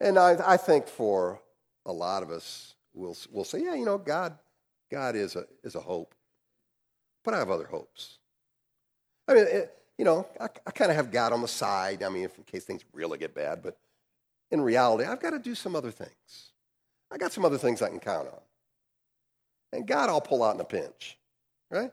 And 0.00 0.18
I, 0.18 0.36
I 0.44 0.56
think 0.56 0.88
for 0.88 1.40
a 1.86 1.92
lot 1.92 2.22
of 2.22 2.30
us, 2.30 2.74
we'll, 2.92 3.16
we'll 3.30 3.44
say, 3.44 3.62
yeah, 3.62 3.74
you 3.74 3.84
know, 3.84 3.98
God, 3.98 4.36
God 4.90 5.14
is 5.14 5.36
a, 5.36 5.44
is 5.62 5.74
a 5.74 5.80
hope. 5.80 6.14
But 7.24 7.34
I 7.34 7.38
have 7.38 7.50
other 7.50 7.66
hopes. 7.66 8.18
I 9.28 9.34
mean, 9.34 9.46
it, 9.46 9.76
you 9.98 10.04
know, 10.04 10.26
I, 10.40 10.48
I 10.66 10.70
kind 10.70 10.90
of 10.90 10.96
have 10.96 11.10
God 11.10 11.32
on 11.32 11.42
the 11.42 11.48
side. 11.48 12.02
I 12.02 12.08
mean, 12.08 12.24
if, 12.24 12.36
in 12.38 12.44
case 12.44 12.64
things 12.64 12.82
really 12.92 13.18
get 13.18 13.34
bad. 13.34 13.62
But 13.62 13.76
in 14.50 14.60
reality, 14.60 15.04
I've 15.04 15.20
got 15.20 15.30
to 15.30 15.38
do 15.38 15.54
some 15.54 15.76
other 15.76 15.90
things. 15.90 16.50
I 17.10 17.18
got 17.18 17.32
some 17.32 17.44
other 17.44 17.58
things 17.58 17.82
I 17.82 17.88
can 17.88 18.00
count 18.00 18.28
on. 18.28 18.40
And 19.72 19.86
God 19.86 20.08
I'll 20.08 20.20
pull 20.20 20.42
out 20.42 20.54
in 20.54 20.60
a 20.60 20.64
pinch, 20.64 21.16
right? 21.70 21.92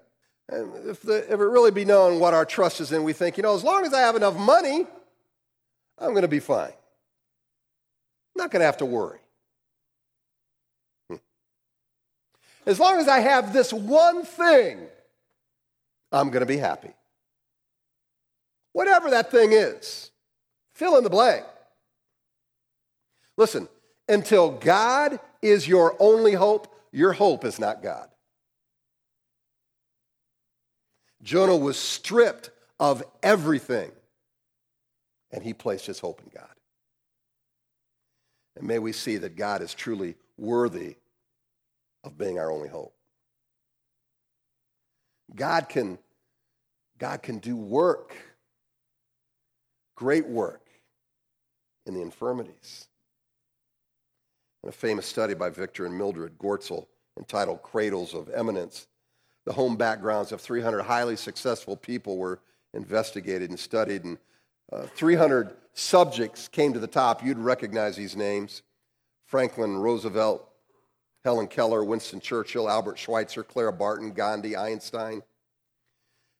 And 0.49 0.89
if, 0.89 1.01
the, 1.01 1.17
if 1.31 1.39
it 1.39 1.43
really 1.43 1.71
be 1.71 1.85
known 1.85 2.19
what 2.19 2.33
our 2.33 2.45
trust 2.45 2.79
is 2.79 2.91
in, 2.91 3.03
we 3.03 3.13
think, 3.13 3.37
you 3.37 3.43
know, 3.43 3.55
as 3.55 3.63
long 3.63 3.85
as 3.85 3.93
I 3.93 4.01
have 4.01 4.15
enough 4.15 4.37
money, 4.37 4.87
I'm 5.99 6.11
going 6.11 6.21
to 6.21 6.27
be 6.27 6.39
fine. 6.39 6.71
I'm 6.71 8.43
not 8.43 8.51
going 8.51 8.61
to 8.61 8.65
have 8.65 8.77
to 8.77 8.85
worry. 8.85 9.19
Hmm. 11.09 11.17
As 12.65 12.79
long 12.79 12.99
as 12.99 13.07
I 13.07 13.19
have 13.19 13.51
this 13.51 13.73
one 13.73 14.23
thing, 14.23 14.79
I'm 16.11 16.29
going 16.29 16.41
to 16.41 16.47
be 16.47 16.57
happy. 16.57 16.93
Whatever 18.71 19.09
that 19.09 19.31
thing 19.31 19.51
is, 19.51 20.11
fill 20.73 20.97
in 20.97 21.03
the 21.03 21.09
blank. 21.09 21.43
Listen, 23.37 23.67
until 24.09 24.51
God 24.51 25.19
is 25.41 25.67
your 25.67 25.95
only 25.99 26.33
hope, 26.33 26.73
your 26.91 27.13
hope 27.13 27.45
is 27.45 27.59
not 27.59 27.83
God. 27.83 28.09
Jonah 31.21 31.55
was 31.55 31.77
stripped 31.77 32.49
of 32.79 33.03
everything, 33.21 33.91
and 35.31 35.43
he 35.43 35.53
placed 35.53 35.85
his 35.85 35.99
hope 35.99 36.21
in 36.21 36.29
God. 36.33 36.49
And 38.55 38.67
may 38.67 38.79
we 38.79 38.91
see 38.91 39.17
that 39.17 39.35
God 39.35 39.61
is 39.61 39.73
truly 39.73 40.15
worthy 40.37 40.95
of 42.03 42.17
being 42.17 42.39
our 42.39 42.51
only 42.51 42.69
hope. 42.69 42.93
God 45.35 45.69
can, 45.69 45.99
God 46.97 47.21
can 47.21 47.39
do 47.39 47.55
work, 47.55 48.15
great 49.95 50.27
work, 50.27 50.61
in 51.85 51.93
the 51.93 52.01
infirmities. 52.01 52.87
In 54.63 54.69
a 54.69 54.71
famous 54.71 55.05
study 55.05 55.33
by 55.33 55.49
Victor 55.49 55.85
and 55.85 55.97
Mildred 55.97 56.37
Goertzel 56.37 56.87
entitled 57.17 57.61
Cradles 57.61 58.13
of 58.13 58.29
Eminence, 58.29 58.87
the 59.45 59.53
home 59.53 59.77
backgrounds 59.77 60.31
of 60.31 60.41
300 60.41 60.83
highly 60.83 61.15
successful 61.15 61.75
people 61.77 62.17
were 62.17 62.39
investigated 62.73 63.49
and 63.49 63.59
studied, 63.59 64.03
and 64.03 64.17
uh, 64.71 64.83
300 64.95 65.53
subjects 65.73 66.47
came 66.47 66.73
to 66.73 66.79
the 66.79 66.87
top. 66.87 67.23
You'd 67.23 67.37
recognize 67.37 67.95
these 67.95 68.15
names 68.15 68.63
Franklin 69.25 69.77
Roosevelt, 69.77 70.47
Helen 71.23 71.47
Keller, 71.47 71.83
Winston 71.83 72.19
Churchill, 72.19 72.69
Albert 72.69 72.97
Schweitzer, 72.97 73.43
Clara 73.43 73.73
Barton, 73.73 74.11
Gandhi, 74.11 74.55
Einstein. 74.55 75.21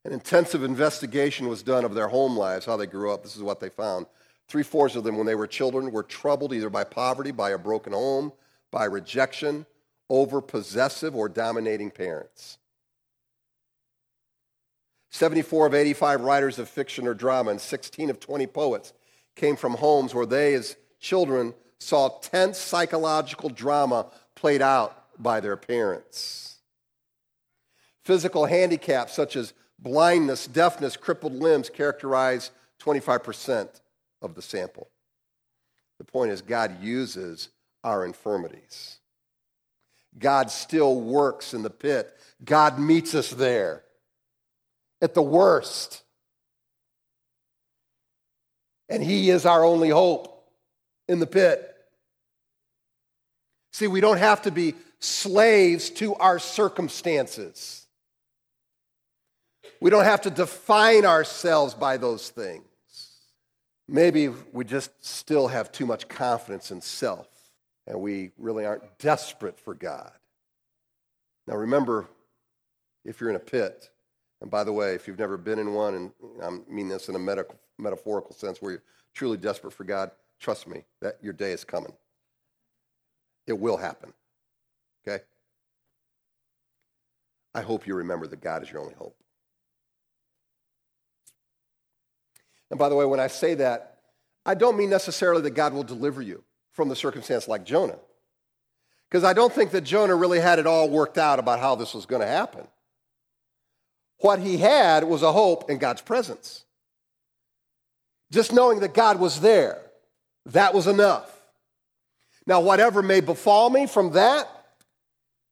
An 0.05 0.13
intensive 0.13 0.63
investigation 0.63 1.49
was 1.49 1.63
done 1.63 1.83
of 1.83 1.93
their 1.93 2.07
home 2.07 2.37
lives, 2.37 2.65
how 2.65 2.77
they 2.77 2.85
grew 2.85 3.11
up. 3.11 3.23
This 3.23 3.35
is 3.35 3.43
what 3.43 3.59
they 3.59 3.69
found. 3.69 4.05
Three 4.47 4.63
fourths 4.63 4.95
of 4.95 5.03
them, 5.03 5.17
when 5.17 5.25
they 5.25 5.35
were 5.35 5.47
children, 5.47 5.91
were 5.91 6.03
troubled 6.03 6.53
either 6.53 6.69
by 6.69 6.83
poverty, 6.85 7.31
by 7.31 7.51
a 7.51 7.57
broken 7.57 7.93
home, 7.93 8.31
by 8.71 8.85
rejection, 8.85 9.65
over 10.09 10.39
possessive 10.41 11.15
or 11.15 11.27
dominating 11.27 11.91
parents. 11.91 12.57
74 15.09 15.67
of 15.67 15.73
85 15.73 16.21
writers 16.21 16.59
of 16.59 16.69
fiction 16.69 17.07
or 17.07 17.13
drama 17.13 17.51
and 17.51 17.59
16 17.61 18.09
of 18.09 18.19
20 18.19 18.47
poets 18.47 18.93
came 19.35 19.55
from 19.55 19.73
homes 19.73 20.13
where 20.13 20.25
they, 20.25 20.53
as 20.53 20.77
children, 20.99 21.53
saw 21.79 22.09
tense 22.09 22.57
psychological 22.57 23.49
drama 23.49 24.07
played 24.35 24.61
out 24.61 25.05
by 25.21 25.39
their 25.39 25.57
parents. 25.57 26.59
Physical 28.03 28.45
handicaps 28.45 29.13
such 29.13 29.35
as 29.35 29.53
blindness, 29.79 30.47
deafness, 30.47 30.95
crippled 30.95 31.33
limbs 31.33 31.69
characterize 31.69 32.51
25% 32.81 33.67
of 34.21 34.35
the 34.35 34.41
sample. 34.41 34.89
The 35.97 36.05
point 36.05 36.31
is, 36.31 36.41
God 36.41 36.81
uses 36.81 37.49
our 37.83 38.05
infirmities. 38.05 38.99
God 40.17 40.51
still 40.51 40.99
works 40.99 41.53
in 41.53 41.63
the 41.63 41.69
pit. 41.69 42.13
God 42.43 42.79
meets 42.79 43.15
us 43.15 43.29
there 43.29 43.83
at 45.01 45.13
the 45.13 45.21
worst. 45.21 46.03
And 48.89 49.03
He 49.03 49.29
is 49.29 49.45
our 49.45 49.63
only 49.63 49.89
hope 49.89 50.49
in 51.07 51.19
the 51.19 51.27
pit. 51.27 51.73
See, 53.73 53.87
we 53.87 54.01
don't 54.01 54.17
have 54.17 54.43
to 54.43 54.51
be 54.51 54.75
slaves 54.99 55.89
to 55.91 56.15
our 56.15 56.39
circumstances. 56.39 57.85
We 59.79 59.91
don't 59.91 60.05
have 60.05 60.21
to 60.21 60.31
define 60.31 61.05
ourselves 61.05 61.75
by 61.75 61.97
those 61.97 62.29
things. 62.29 62.63
Maybe 63.87 64.29
we 64.51 64.65
just 64.65 65.05
still 65.05 65.47
have 65.47 65.71
too 65.71 65.85
much 65.85 66.07
confidence 66.07 66.71
in 66.71 66.81
self 66.81 67.27
and 67.87 68.01
we 68.01 68.31
really 68.37 68.65
aren't 68.65 68.99
desperate 68.99 69.57
for 69.59 69.73
God. 69.73 70.11
Now, 71.47 71.55
remember, 71.55 72.07
if 73.05 73.21
you're 73.21 73.29
in 73.29 73.37
a 73.37 73.39
pit, 73.39 73.89
and 74.41 74.51
by 74.51 74.65
the 74.65 74.73
way, 74.73 74.93
if 74.93 75.07
you've 75.07 75.17
never 75.17 75.37
been 75.37 75.57
in 75.57 75.73
one, 75.73 75.95
and 75.95 76.11
I 76.43 76.49
mean 76.69 76.89
this 76.89 77.07
in 77.07 77.15
a 77.15 77.53
metaphorical 77.79 78.35
sense 78.35 78.61
where 78.61 78.71
you're 78.71 78.83
truly 79.13 79.37
desperate 79.37 79.71
for 79.71 79.85
God, 79.85 80.11
trust 80.39 80.67
me, 80.67 80.83
that 81.01 81.17
your 81.21 81.33
day 81.33 81.53
is 81.53 81.63
coming. 81.63 81.93
It 83.47 83.57
will 83.57 83.77
happen. 83.77 84.13
Okay? 85.07 85.23
I 87.55 87.61
hope 87.61 87.87
you 87.87 87.95
remember 87.95 88.27
that 88.27 88.41
God 88.41 88.61
is 88.61 88.69
your 88.69 88.81
only 88.81 88.93
hope. 88.95 89.15
And 92.69 92.77
by 92.77 92.89
the 92.89 92.95
way, 92.95 93.05
when 93.05 93.19
I 93.19 93.27
say 93.27 93.55
that, 93.55 93.99
I 94.45 94.53
don't 94.53 94.77
mean 94.77 94.89
necessarily 94.89 95.41
that 95.43 95.51
God 95.51 95.73
will 95.73 95.83
deliver 95.83 96.21
you 96.21 96.43
from 96.73 96.89
the 96.89 96.95
circumstance 96.95 97.47
like 97.47 97.63
Jonah. 97.63 97.99
Because 99.09 99.23
I 99.23 99.33
don't 99.33 99.53
think 99.53 99.71
that 99.71 99.81
Jonah 99.81 100.15
really 100.15 100.39
had 100.39 100.59
it 100.59 100.67
all 100.67 100.89
worked 100.89 101.17
out 101.17 101.39
about 101.39 101.59
how 101.59 101.75
this 101.75 101.93
was 101.93 102.05
going 102.05 102.21
to 102.21 102.27
happen. 102.27 102.67
What 104.19 104.39
he 104.39 104.57
had 104.57 105.03
was 105.03 105.23
a 105.23 105.31
hope 105.31 105.69
in 105.69 105.77
God's 105.77 106.01
presence. 106.01 106.65
Just 108.31 108.51
knowing 108.51 108.79
that 108.81 108.93
God 108.93 109.19
was 109.19 109.39
there, 109.39 109.81
that 110.47 110.73
was 110.73 110.87
enough. 110.87 111.33
Now, 112.45 112.61
whatever 112.61 113.01
may 113.01 113.21
befall 113.21 113.69
me 113.69 113.87
from 113.87 114.13
that, 114.13 114.47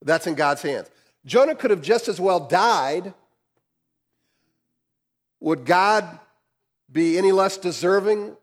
that's 0.01 0.27
in 0.27 0.35
God's 0.35 0.61
hands. 0.61 0.89
Jonah 1.25 1.55
could 1.55 1.71
have 1.71 1.81
just 1.81 2.07
as 2.07 2.19
well 2.19 2.39
died. 2.39 3.13
Would 5.39 5.65
God 5.65 6.19
be 6.91 7.17
any 7.17 7.31
less 7.31 7.57
deserving 7.57 8.35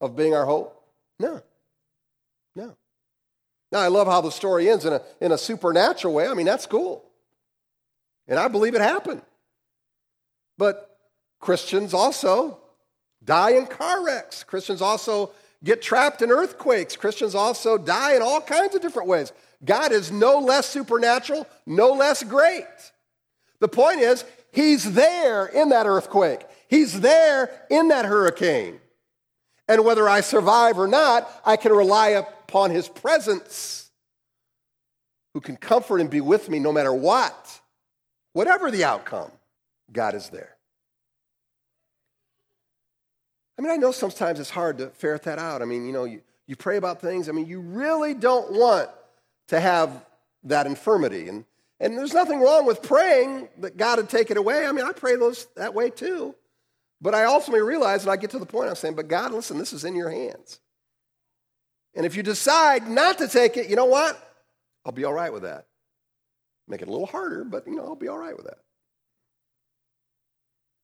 of 0.00 0.16
being 0.16 0.34
our 0.34 0.44
hope? 0.44 0.82
No. 1.18 1.42
No. 2.54 2.76
Now, 3.70 3.80
I 3.80 3.88
love 3.88 4.06
how 4.06 4.20
the 4.20 4.30
story 4.30 4.68
ends 4.68 4.84
in 4.84 4.92
a, 4.92 5.02
in 5.20 5.32
a 5.32 5.38
supernatural 5.38 6.14
way. 6.14 6.26
I 6.26 6.34
mean, 6.34 6.46
that's 6.46 6.66
cool. 6.66 7.04
And 8.28 8.38
I 8.38 8.48
believe 8.48 8.74
it 8.74 8.80
happened. 8.80 9.22
But 10.58 10.98
Christians 11.40 11.94
also 11.94 12.58
die 13.24 13.52
in 13.52 13.66
car 13.66 14.04
wrecks. 14.04 14.44
Christians 14.44 14.82
also 14.82 15.32
get 15.64 15.82
trapped 15.82 16.22
in 16.22 16.30
earthquakes. 16.30 16.96
Christians 16.96 17.34
also 17.34 17.78
die 17.78 18.14
in 18.14 18.22
all 18.22 18.40
kinds 18.40 18.74
of 18.74 18.82
different 18.82 19.08
ways. 19.08 19.32
God 19.64 19.92
is 19.92 20.10
no 20.10 20.38
less 20.38 20.68
supernatural, 20.68 21.46
no 21.66 21.92
less 21.92 22.22
great. 22.22 22.64
The 23.60 23.68
point 23.68 24.00
is, 24.00 24.24
He's 24.50 24.92
there 24.92 25.46
in 25.46 25.70
that 25.70 25.86
earthquake, 25.86 26.42
He's 26.72 27.02
there 27.02 27.50
in 27.68 27.88
that 27.88 28.06
hurricane. 28.06 28.80
And 29.68 29.84
whether 29.84 30.08
I 30.08 30.22
survive 30.22 30.78
or 30.78 30.88
not, 30.88 31.30
I 31.44 31.58
can 31.58 31.70
rely 31.70 32.08
upon 32.08 32.70
His 32.70 32.88
presence, 32.88 33.90
who 35.34 35.42
can 35.42 35.58
comfort 35.58 36.00
and 36.00 36.08
be 36.08 36.22
with 36.22 36.48
me 36.48 36.58
no 36.58 36.72
matter 36.72 36.94
what. 36.94 37.60
Whatever 38.32 38.70
the 38.70 38.84
outcome, 38.84 39.30
God 39.92 40.14
is 40.14 40.30
there. 40.30 40.56
I 43.58 43.60
mean, 43.60 43.70
I 43.70 43.76
know 43.76 43.92
sometimes 43.92 44.40
it's 44.40 44.48
hard 44.48 44.78
to 44.78 44.88
ferret 44.88 45.24
that 45.24 45.38
out. 45.38 45.60
I 45.60 45.66
mean, 45.66 45.84
you 45.84 45.92
know, 45.92 46.04
you, 46.04 46.22
you 46.46 46.56
pray 46.56 46.78
about 46.78 47.02
things. 47.02 47.28
I 47.28 47.32
mean, 47.32 47.46
you 47.46 47.60
really 47.60 48.14
don't 48.14 48.50
want 48.50 48.88
to 49.48 49.60
have 49.60 50.06
that 50.44 50.66
infirmity. 50.66 51.28
And, 51.28 51.44
and 51.80 51.98
there's 51.98 52.14
nothing 52.14 52.40
wrong 52.40 52.64
with 52.64 52.80
praying 52.80 53.50
that 53.58 53.76
God 53.76 53.98
would 53.98 54.08
take 54.08 54.30
it 54.30 54.38
away. 54.38 54.64
I 54.66 54.72
mean, 54.72 54.86
I 54.86 54.92
pray 54.92 55.16
those 55.16 55.48
that 55.56 55.74
way 55.74 55.90
too. 55.90 56.34
But 57.02 57.16
I 57.16 57.24
ultimately 57.24 57.62
realize, 57.62 58.02
and 58.02 58.12
I 58.12 58.16
get 58.16 58.30
to 58.30 58.38
the 58.38 58.46
point 58.46 58.68
I'm 58.68 58.76
saying, 58.76 58.94
but 58.94 59.08
God, 59.08 59.32
listen, 59.32 59.58
this 59.58 59.72
is 59.72 59.84
in 59.84 59.96
your 59.96 60.08
hands. 60.08 60.60
And 61.96 62.06
if 62.06 62.16
you 62.16 62.22
decide 62.22 62.88
not 62.88 63.18
to 63.18 63.26
take 63.26 63.56
it, 63.56 63.68
you 63.68 63.74
know 63.74 63.86
what? 63.86 64.16
I'll 64.86 64.92
be 64.92 65.04
all 65.04 65.12
right 65.12 65.32
with 65.32 65.42
that. 65.42 65.66
Make 66.68 66.80
it 66.80 66.86
a 66.86 66.92
little 66.92 67.06
harder, 67.06 67.42
but 67.44 67.66
you 67.66 67.74
know, 67.74 67.82
I'll 67.82 67.96
be 67.96 68.06
all 68.06 68.18
right 68.18 68.36
with 68.36 68.46
that. 68.46 68.58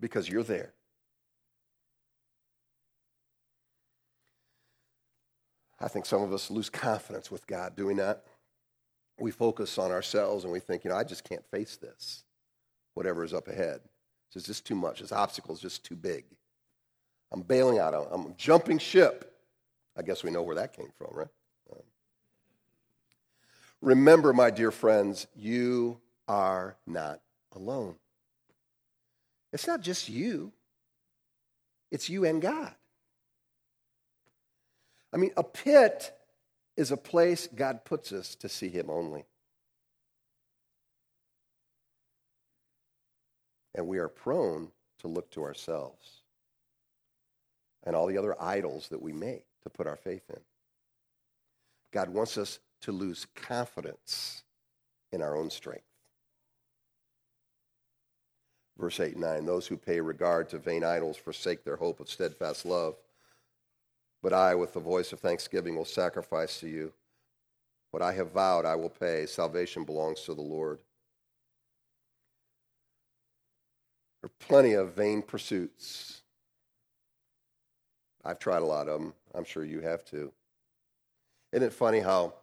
Because 0.01 0.29
you're 0.29 0.43
there. 0.43 0.75
I 5.81 5.87
think 5.87 6.05
some 6.05 6.23
of 6.23 6.33
us 6.33 6.51
lose 6.51 6.69
confidence 6.69 7.31
with 7.31 7.47
God 7.47 7.77
doing 7.77 7.99
that. 7.99 8.25
We 9.21 9.31
focus 9.31 9.79
on 9.79 9.93
ourselves 9.93 10.43
and 10.43 10.53
we 10.53 10.59
think, 10.59 10.83
you 10.83 10.91
know, 10.91 10.97
I 10.97 11.05
just 11.05 11.23
can't 11.23 11.45
face 11.53 11.77
this, 11.77 12.25
whatever 12.95 13.23
is 13.23 13.33
up 13.33 13.47
ahead. 13.47 13.81
It's 14.35 14.47
just 14.47 14.67
too 14.67 14.75
much. 14.75 15.01
This 15.01 15.13
obstacle 15.13 15.55
is 15.55 15.61
just 15.61 15.85
too 15.85 15.97
big. 15.97 16.25
I'm 17.33 17.43
bailing 17.43 17.79
out. 17.79 17.95
I'm 18.11 18.35
jumping 18.37 18.79
ship. 18.79 19.35
I 19.97 20.03
guess 20.03 20.23
we 20.23 20.31
know 20.31 20.43
where 20.43 20.57
that 20.57 20.75
came 20.75 20.91
from, 20.97 21.09
right? 21.13 21.29
Um, 21.73 21.83
remember, 23.81 24.33
my 24.33 24.51
dear 24.51 24.71
friends, 24.71 25.27
you 25.35 25.99
are 26.29 26.77
not 26.87 27.21
alone. 27.55 27.97
It's 29.53 29.67
not 29.67 29.81
just 29.81 30.09
you, 30.09 30.53
it's 31.91 32.09
you 32.09 32.25
and 32.25 32.41
God. 32.41 32.75
I 35.13 35.17
mean, 35.17 35.31
a 35.37 35.43
pit 35.43 36.13
is 36.77 36.93
a 36.93 36.97
place 36.97 37.49
God 37.55 37.85
puts 37.85 38.13
us 38.13 38.35
to 38.37 38.49
see 38.49 38.69
Him 38.69 38.91
only. 38.91 39.25
And 43.79 43.87
we 43.87 43.99
are 43.99 44.09
prone 44.09 44.73
to 44.99 45.07
look 45.07 45.31
to 45.31 45.45
ourselves 45.45 46.23
and 47.85 47.95
all 47.95 48.09
the 48.09 48.19
other 48.19 48.35
idols 48.43 48.89
that 48.89 49.01
we 49.01 49.13
make 49.13 49.45
to 49.63 49.71
put 49.71 49.87
our 49.87 49.95
faith 49.95 50.25
in. 50.31 50.41
God 51.93 52.09
wants 52.09 52.37
us 52.37 52.59
to 52.81 52.91
lose 52.91 53.29
confidence 53.37 54.43
in 55.13 55.23
our 55.23 55.37
own 55.37 55.49
strength. 55.49 55.85
Verse 58.77 58.99
8 58.99 59.13
and 59.13 59.23
9 59.23 59.47
Those 59.47 59.69
who 59.69 59.77
pay 59.77 60.01
regard 60.01 60.49
to 60.49 60.59
vain 60.59 60.83
idols 60.83 61.17
forsake 61.17 61.63
their 61.63 61.77
hope 61.77 62.01
of 62.01 62.11
steadfast 62.11 62.67
love. 62.67 62.97
But 64.25 64.33
I, 64.33 64.57
with 64.57 64.75
the 64.75 64.81
voice 64.81 65.13
of 65.13 65.21
thanksgiving, 65.21 65.77
will 65.77 65.85
sacrifice 65.85 66.59
to 66.59 66.69
you. 66.69 66.93
What 67.93 68.03
I 68.03 68.13
have 68.15 68.33
vowed, 68.33 68.65
I 68.65 68.75
will 68.75 68.91
pay. 68.91 69.25
Salvation 69.27 69.85
belongs 69.85 70.23
to 70.23 70.35
the 70.35 70.43
Lord. 70.43 70.81
There 74.21 74.29
are 74.29 74.47
plenty 74.47 74.73
of 74.75 74.95
vain 74.95 75.23
pursuits. 75.23 76.23
I've 78.25 78.39
tried 78.39 78.63
a 78.63 78.67
lot 78.67 78.89
of 78.89 79.01
them. 79.01 79.15
I'm 79.35 79.45
sure 79.45 79.65
you 79.65 79.81
have 79.81 80.05
too. 80.05 80.33
Isn't 81.53 81.67
it 81.67 81.73
funny 81.73 82.01
how, 82.01 82.35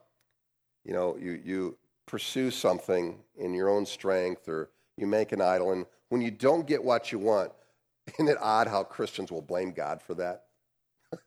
you 0.84 0.94
know, 0.94 1.18
you, 1.18 1.40
you 1.44 1.78
pursue 2.06 2.50
something 2.50 3.20
in 3.38 3.54
your 3.54 3.70
own 3.70 3.86
strength 3.86 4.48
or 4.48 4.70
you 4.98 5.06
make 5.06 5.32
an 5.32 5.42
idol, 5.42 5.74
and 5.74 5.86
when 6.10 6.22
you 6.22 6.32
don't 6.32 6.66
get 6.66 6.84
what 6.84 7.12
you 7.12 7.20
want, 7.20 7.52
isn't 8.14 8.28
it 8.28 8.38
odd 8.40 8.68
how 8.68 8.84
Christians 8.84 9.32
will 9.32 9.42
blame 9.42 9.72
God 9.72 10.02
for 10.02 10.14
that? 10.16 10.46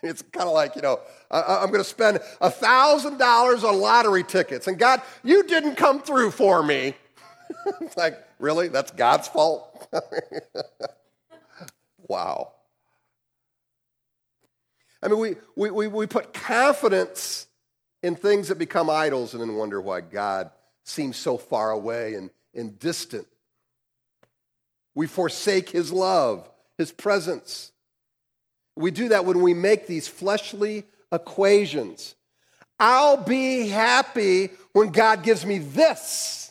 It's 0.00 0.22
kind 0.22 0.46
of 0.46 0.54
like, 0.54 0.76
you 0.76 0.82
know, 0.82 1.00
I, 1.28 1.64
am 1.64 1.70
going 1.70 1.80
to 1.80 1.84
spend 1.84 2.20
$1,000 2.40 3.64
on 3.64 3.80
lottery 3.80 4.22
tickets, 4.22 4.68
and 4.68 4.78
God, 4.78 5.02
you 5.24 5.42
didn't 5.42 5.74
come 5.74 6.00
through 6.00 6.30
for 6.30 6.62
me. 6.62 6.94
it's 7.80 7.96
like, 7.96 8.22
really? 8.38 8.68
That's 8.68 8.90
God's 8.90 9.28
fault? 9.28 9.88
wow. 12.08 12.52
I 15.02 15.08
mean, 15.08 15.18
we, 15.18 15.36
we, 15.56 15.70
we, 15.70 15.86
we 15.88 16.06
put 16.06 16.32
confidence 16.32 17.46
in 18.02 18.16
things 18.16 18.48
that 18.48 18.58
become 18.58 18.90
idols 18.90 19.34
and 19.34 19.42
then 19.42 19.54
wonder 19.54 19.80
why 19.80 20.00
God 20.00 20.50
seems 20.84 21.16
so 21.16 21.36
far 21.36 21.70
away 21.70 22.14
and, 22.14 22.30
and 22.54 22.78
distant. 22.78 23.26
We 24.94 25.06
forsake 25.06 25.70
his 25.70 25.92
love, 25.92 26.48
his 26.76 26.90
presence. 26.90 27.72
We 28.74 28.90
do 28.90 29.10
that 29.10 29.24
when 29.24 29.42
we 29.42 29.54
make 29.54 29.86
these 29.86 30.08
fleshly 30.08 30.84
equations. 31.12 32.14
I'll 32.80 33.16
be 33.16 33.68
happy 33.68 34.50
when 34.72 34.90
God 34.90 35.22
gives 35.22 35.44
me 35.44 35.58
this. 35.58 36.47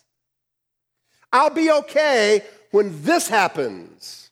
I'll 1.32 1.50
be 1.50 1.72
okay 1.72 2.44
when 2.72 3.04
this 3.04 3.28
happens. 3.28 4.32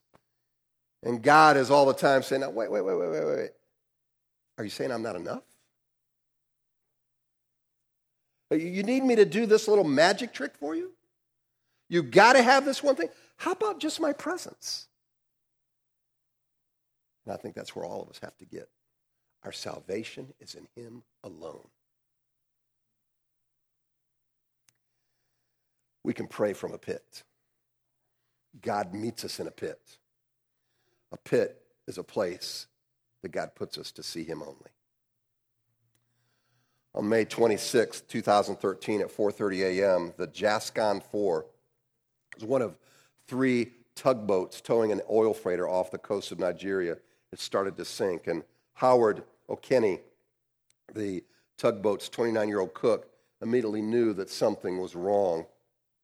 And 1.03 1.21
God 1.21 1.57
is 1.57 1.69
all 1.69 1.85
the 1.85 1.93
time 1.93 2.23
saying, 2.23 2.41
wait, 2.41 2.71
wait, 2.71 2.81
wait, 2.81 2.97
wait, 2.97 3.09
wait, 3.09 3.25
wait. 3.25 3.49
Are 4.57 4.63
you 4.63 4.69
saying 4.69 4.91
I'm 4.91 5.03
not 5.03 5.15
enough? 5.15 5.43
You 8.51 8.83
need 8.83 9.03
me 9.03 9.15
to 9.15 9.25
do 9.25 9.45
this 9.45 9.67
little 9.67 9.83
magic 9.83 10.33
trick 10.33 10.55
for 10.55 10.75
you? 10.75 10.91
You 11.89 12.03
got 12.03 12.33
to 12.33 12.41
have 12.41 12.65
this 12.65 12.81
one 12.81 12.95
thing? 12.95 13.09
How 13.37 13.51
about 13.51 13.79
just 13.79 13.99
my 13.99 14.13
presence? 14.13 14.87
And 17.25 17.33
I 17.33 17.37
think 17.37 17.55
that's 17.55 17.75
where 17.75 17.85
all 17.85 18.01
of 18.01 18.09
us 18.09 18.19
have 18.23 18.37
to 18.37 18.45
get. 18.45 18.69
Our 19.43 19.51
salvation 19.51 20.33
is 20.39 20.55
in 20.55 20.67
Him 20.75 21.03
alone. 21.23 21.67
We 26.05 26.13
can 26.13 26.27
pray 26.27 26.53
from 26.53 26.71
a 26.71 26.77
pit. 26.77 27.23
God 28.61 28.93
meets 28.93 29.25
us 29.25 29.39
in 29.39 29.47
a 29.47 29.51
pit. 29.51 29.79
A 31.11 31.17
pit 31.17 31.59
is 31.87 31.97
a 31.97 32.03
place 32.03 32.67
that 33.23 33.31
God 33.31 33.55
puts 33.55 33.79
us 33.79 33.91
to 33.93 34.03
see 34.03 34.23
Him 34.23 34.43
only. 34.43 34.69
On 36.93 37.09
May 37.09 37.25
26, 37.25 38.01
2013, 38.01 39.01
at 39.01 39.07
4:30 39.09 39.63
a.m., 39.63 40.13
the 40.15 40.27
Jascon 40.27 41.01
4 41.01 41.45
was 42.35 42.45
one 42.45 42.61
of 42.61 42.77
three 43.27 43.71
tugboats 43.95 44.61
towing 44.61 44.91
an 44.91 45.01
oil 45.09 45.33
freighter 45.33 45.67
off 45.67 45.89
the 45.89 45.97
coast 45.97 46.31
of 46.31 46.37
Nigeria. 46.37 46.97
It 47.31 47.39
started 47.39 47.77
to 47.77 47.85
sink, 47.85 48.27
and 48.27 48.43
Howard 48.75 49.23
Okene, 49.49 50.01
the 50.93 51.23
tugboat's 51.57 52.09
29-year-old 52.09 52.75
cook, 52.75 53.09
immediately 53.41 53.81
knew 53.81 54.13
that 54.13 54.29
something 54.29 54.77
was 54.77 54.95
wrong. 54.95 55.47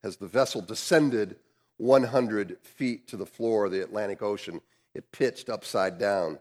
As 0.04 0.18
the 0.18 0.28
vessel 0.28 0.62
descended 0.62 1.38
100 1.78 2.58
feet 2.62 3.08
to 3.08 3.18
the 3.18 3.26
floor 3.26 3.66
of 3.66 3.72
the 3.72 3.82
Atlantic 3.82 4.22
Ocean, 4.22 4.62
it 4.94 5.12
pitched 5.12 5.50
upside 5.50 5.98
down. 5.98 6.40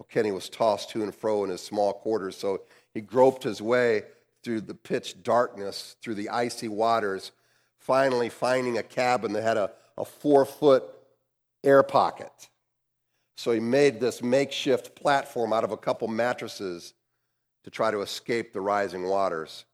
Okene 0.00 0.34
was 0.34 0.48
tossed 0.48 0.90
to 0.90 1.02
and 1.02 1.14
fro 1.14 1.44
in 1.44 1.50
his 1.50 1.62
small 1.62 1.92
quarters, 1.92 2.36
so 2.36 2.62
he 2.92 3.00
groped 3.00 3.42
his 3.42 3.62
way 3.62 4.02
through 4.42 4.60
the 4.60 4.74
pitch 4.74 5.22
darkness, 5.22 5.96
through 6.02 6.14
the 6.14 6.28
icy 6.28 6.68
waters, 6.68 7.32
finally 7.78 8.28
finding 8.28 8.78
a 8.78 8.82
cabin 8.82 9.32
that 9.32 9.42
had 9.42 9.56
a, 9.56 9.70
a 9.96 10.04
four 10.04 10.44
foot 10.44 10.84
air 11.64 11.82
pocket. 11.82 12.48
So 13.36 13.52
he 13.52 13.60
made 13.60 14.00
this 14.00 14.22
makeshift 14.22 14.94
platform 14.94 15.52
out 15.52 15.64
of 15.64 15.72
a 15.72 15.76
couple 15.76 16.08
mattresses 16.08 16.94
to 17.64 17.70
try 17.70 17.90
to 17.90 18.00
escape 18.00 18.52
the 18.52 18.60
rising 18.60 19.04
waters. 19.04 19.64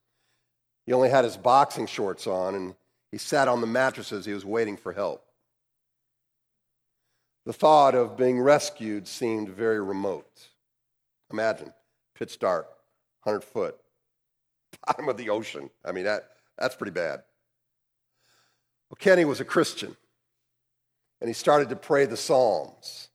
He 0.87 0.93
only 0.93 1.11
had 1.11 1.25
his 1.25 1.37
boxing 1.37 1.87
shorts 1.87 2.27
on, 2.27 2.55
and 2.55 2.75
he 3.13 3.19
sat 3.19 3.47
on 3.47 3.61
the 3.61 3.67
mattresses. 3.67 4.25
He 4.25 4.33
was 4.33 4.45
waiting 4.45 4.77
for 4.77 4.93
help. 4.93 5.23
The 7.45 7.53
thought 7.53 7.95
of 7.95 8.17
being 8.17 8.41
rescued 8.41 9.07
seemed 9.07 9.51
very 9.51 9.81
remote. 9.81 10.49
Imagine, 11.31 11.73
pitch 12.15 12.39
dark, 12.39 12.67
100 13.25 13.45
foot, 13.45 13.77
bottom 14.87 15.09
of 15.09 15.17
the 15.19 15.29
ocean. 15.29 15.69
I 15.85 15.93
mean, 15.93 16.05
that, 16.05 16.31
that's 16.59 16.75
pretty 16.75 16.93
bad. 16.93 17.23
Well, 18.89 18.97
Kenny 18.99 19.25
was 19.25 19.41
a 19.41 19.45
Christian, 19.45 19.97
and 21.21 21.29
he 21.29 21.35
started 21.35 21.69
to 21.69 21.77
pray 21.77 22.07
the 22.07 22.17
Psalms. 22.17 23.09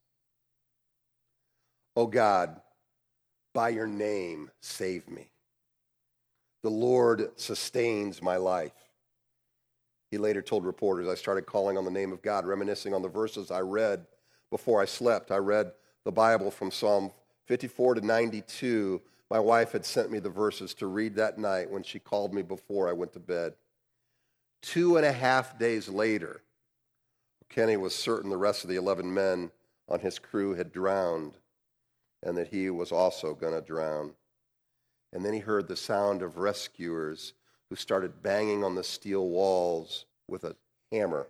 Oh 1.95 2.07
God, 2.07 2.59
by 3.53 3.69
your 3.69 3.87
name, 3.87 4.51
save 4.59 5.09
me. 5.09 5.31
The 6.63 6.69
Lord 6.69 7.31
sustains 7.37 8.21
my 8.21 8.37
life. 8.37 8.73
He 10.09 10.17
later 10.17 10.41
told 10.41 10.65
reporters, 10.65 11.07
I 11.07 11.15
started 11.15 11.45
calling 11.45 11.77
on 11.77 11.85
the 11.85 11.91
name 11.91 12.11
of 12.11 12.21
God, 12.21 12.45
reminiscing 12.45 12.93
on 12.93 13.01
the 13.01 13.09
verses 13.09 13.51
I 13.51 13.59
read 13.59 14.05
before 14.49 14.81
I 14.81 14.85
slept. 14.85 15.31
I 15.31 15.37
read 15.37 15.71
the 16.05 16.11
Bible 16.11 16.51
from 16.51 16.71
Psalm 16.71 17.11
54 17.45 17.95
to 17.95 18.05
92. 18.05 19.01
My 19.29 19.39
wife 19.39 19.73
had 19.73 19.85
sent 19.85 20.11
me 20.11 20.19
the 20.19 20.29
verses 20.29 20.73
to 20.75 20.87
read 20.87 21.15
that 21.15 21.37
night 21.37 21.69
when 21.69 21.83
she 21.83 21.99
called 21.99 22.33
me 22.33 22.41
before 22.41 22.87
I 22.87 22.93
went 22.93 23.13
to 23.13 23.19
bed. 23.19 23.53
Two 24.61 24.97
and 24.97 25.05
a 25.05 25.11
half 25.11 25.59
days 25.59 25.89
later, 25.89 26.41
Kenny 27.49 27.77
was 27.77 27.93
certain 27.93 28.29
the 28.29 28.37
rest 28.37 28.63
of 28.63 28.69
the 28.69 28.75
11 28.77 29.13
men 29.13 29.51
on 29.89 29.99
his 29.99 30.19
crew 30.19 30.55
had 30.55 30.71
drowned 30.71 31.37
and 32.23 32.37
that 32.37 32.47
he 32.47 32.69
was 32.69 32.91
also 32.91 33.33
going 33.33 33.53
to 33.53 33.61
drown. 33.61 34.13
And 35.13 35.23
then 35.23 35.33
he 35.33 35.39
heard 35.39 35.67
the 35.67 35.75
sound 35.75 36.21
of 36.21 36.37
rescuers 36.37 37.33
who 37.69 37.75
started 37.75 38.23
banging 38.23 38.63
on 38.63 38.75
the 38.75 38.83
steel 38.83 39.27
walls 39.27 40.05
with 40.27 40.43
a 40.43 40.55
hammer. 40.91 41.27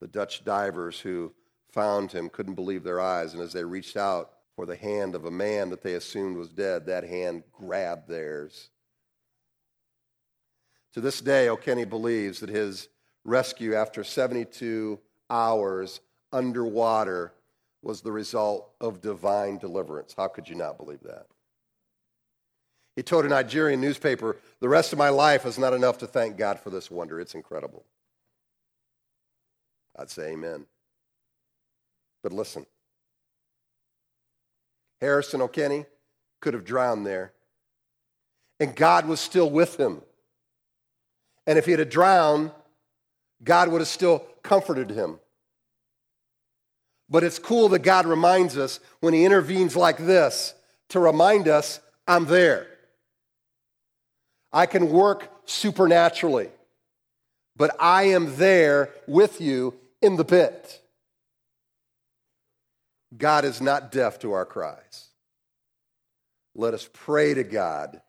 The 0.00 0.08
Dutch 0.08 0.44
divers 0.44 1.00
who 1.00 1.32
found 1.70 2.12
him 2.12 2.28
couldn't 2.28 2.54
believe 2.54 2.84
their 2.84 3.00
eyes, 3.00 3.34
and 3.34 3.42
as 3.42 3.52
they 3.52 3.64
reached 3.64 3.96
out 3.96 4.30
for 4.54 4.66
the 4.66 4.76
hand 4.76 5.14
of 5.14 5.24
a 5.24 5.30
man 5.30 5.70
that 5.70 5.82
they 5.82 5.94
assumed 5.94 6.36
was 6.36 6.48
dead, 6.48 6.86
that 6.86 7.04
hand 7.04 7.42
grabbed 7.52 8.08
theirs. 8.08 8.70
To 10.92 11.00
this 11.00 11.20
day, 11.20 11.48
Okene 11.48 11.88
believes 11.88 12.38
that 12.40 12.50
his 12.50 12.88
rescue 13.24 13.74
after 13.74 14.04
72 14.04 15.00
hours 15.28 16.00
underwater 16.32 17.32
was 17.82 18.00
the 18.00 18.12
result 18.12 18.70
of 18.80 19.00
divine 19.00 19.58
deliverance. 19.58 20.14
How 20.16 20.28
could 20.28 20.48
you 20.48 20.54
not 20.54 20.78
believe 20.78 21.02
that? 21.02 21.26
He 22.96 23.02
told 23.02 23.24
a 23.24 23.28
Nigerian 23.28 23.80
newspaper, 23.80 24.36
The 24.60 24.68
rest 24.68 24.92
of 24.92 24.98
my 24.98 25.08
life 25.08 25.46
is 25.46 25.58
not 25.58 25.72
enough 25.72 25.98
to 25.98 26.06
thank 26.06 26.36
God 26.36 26.60
for 26.60 26.70
this 26.70 26.90
wonder. 26.90 27.20
It's 27.20 27.34
incredible. 27.34 27.84
I'd 29.96 30.10
say 30.10 30.32
amen. 30.32 30.66
But 32.22 32.32
listen 32.32 32.66
Harrison 35.00 35.40
Okene 35.40 35.86
could 36.40 36.54
have 36.54 36.64
drowned 36.64 37.06
there, 37.06 37.32
and 38.58 38.74
God 38.74 39.06
was 39.06 39.20
still 39.20 39.50
with 39.50 39.78
him. 39.78 40.00
And 41.46 41.58
if 41.58 41.66
he 41.66 41.72
had 41.72 41.90
drowned, 41.90 42.52
God 43.42 43.68
would 43.68 43.80
have 43.80 43.88
still 43.88 44.20
comforted 44.42 44.90
him. 44.90 45.18
But 47.10 47.22
it's 47.22 47.38
cool 47.38 47.68
that 47.70 47.80
God 47.80 48.06
reminds 48.06 48.56
us 48.56 48.80
when 49.00 49.12
he 49.12 49.24
intervenes 49.24 49.76
like 49.76 49.98
this 49.98 50.54
to 50.88 51.00
remind 51.00 51.48
us, 51.48 51.80
I'm 52.08 52.24
there. 52.24 52.66
I 54.54 54.66
can 54.66 54.90
work 54.90 55.28
supernaturally, 55.46 56.48
but 57.56 57.74
I 57.80 58.04
am 58.04 58.36
there 58.36 58.90
with 59.08 59.40
you 59.40 59.74
in 60.00 60.14
the 60.14 60.24
pit. 60.24 60.80
God 63.16 63.44
is 63.44 63.60
not 63.60 63.90
deaf 63.90 64.20
to 64.20 64.32
our 64.32 64.46
cries. 64.46 65.08
Let 66.54 66.72
us 66.72 66.88
pray 66.92 67.34
to 67.34 67.42
God 67.42 68.00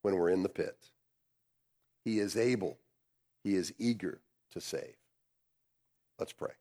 when 0.00 0.16
we're 0.16 0.30
in 0.30 0.42
the 0.42 0.48
pit. 0.48 0.76
He 2.06 2.18
is 2.18 2.34
able, 2.34 2.78
He 3.44 3.54
is 3.54 3.74
eager 3.78 4.18
to 4.52 4.62
save. 4.62 4.96
Let's 6.18 6.32
pray. 6.32 6.52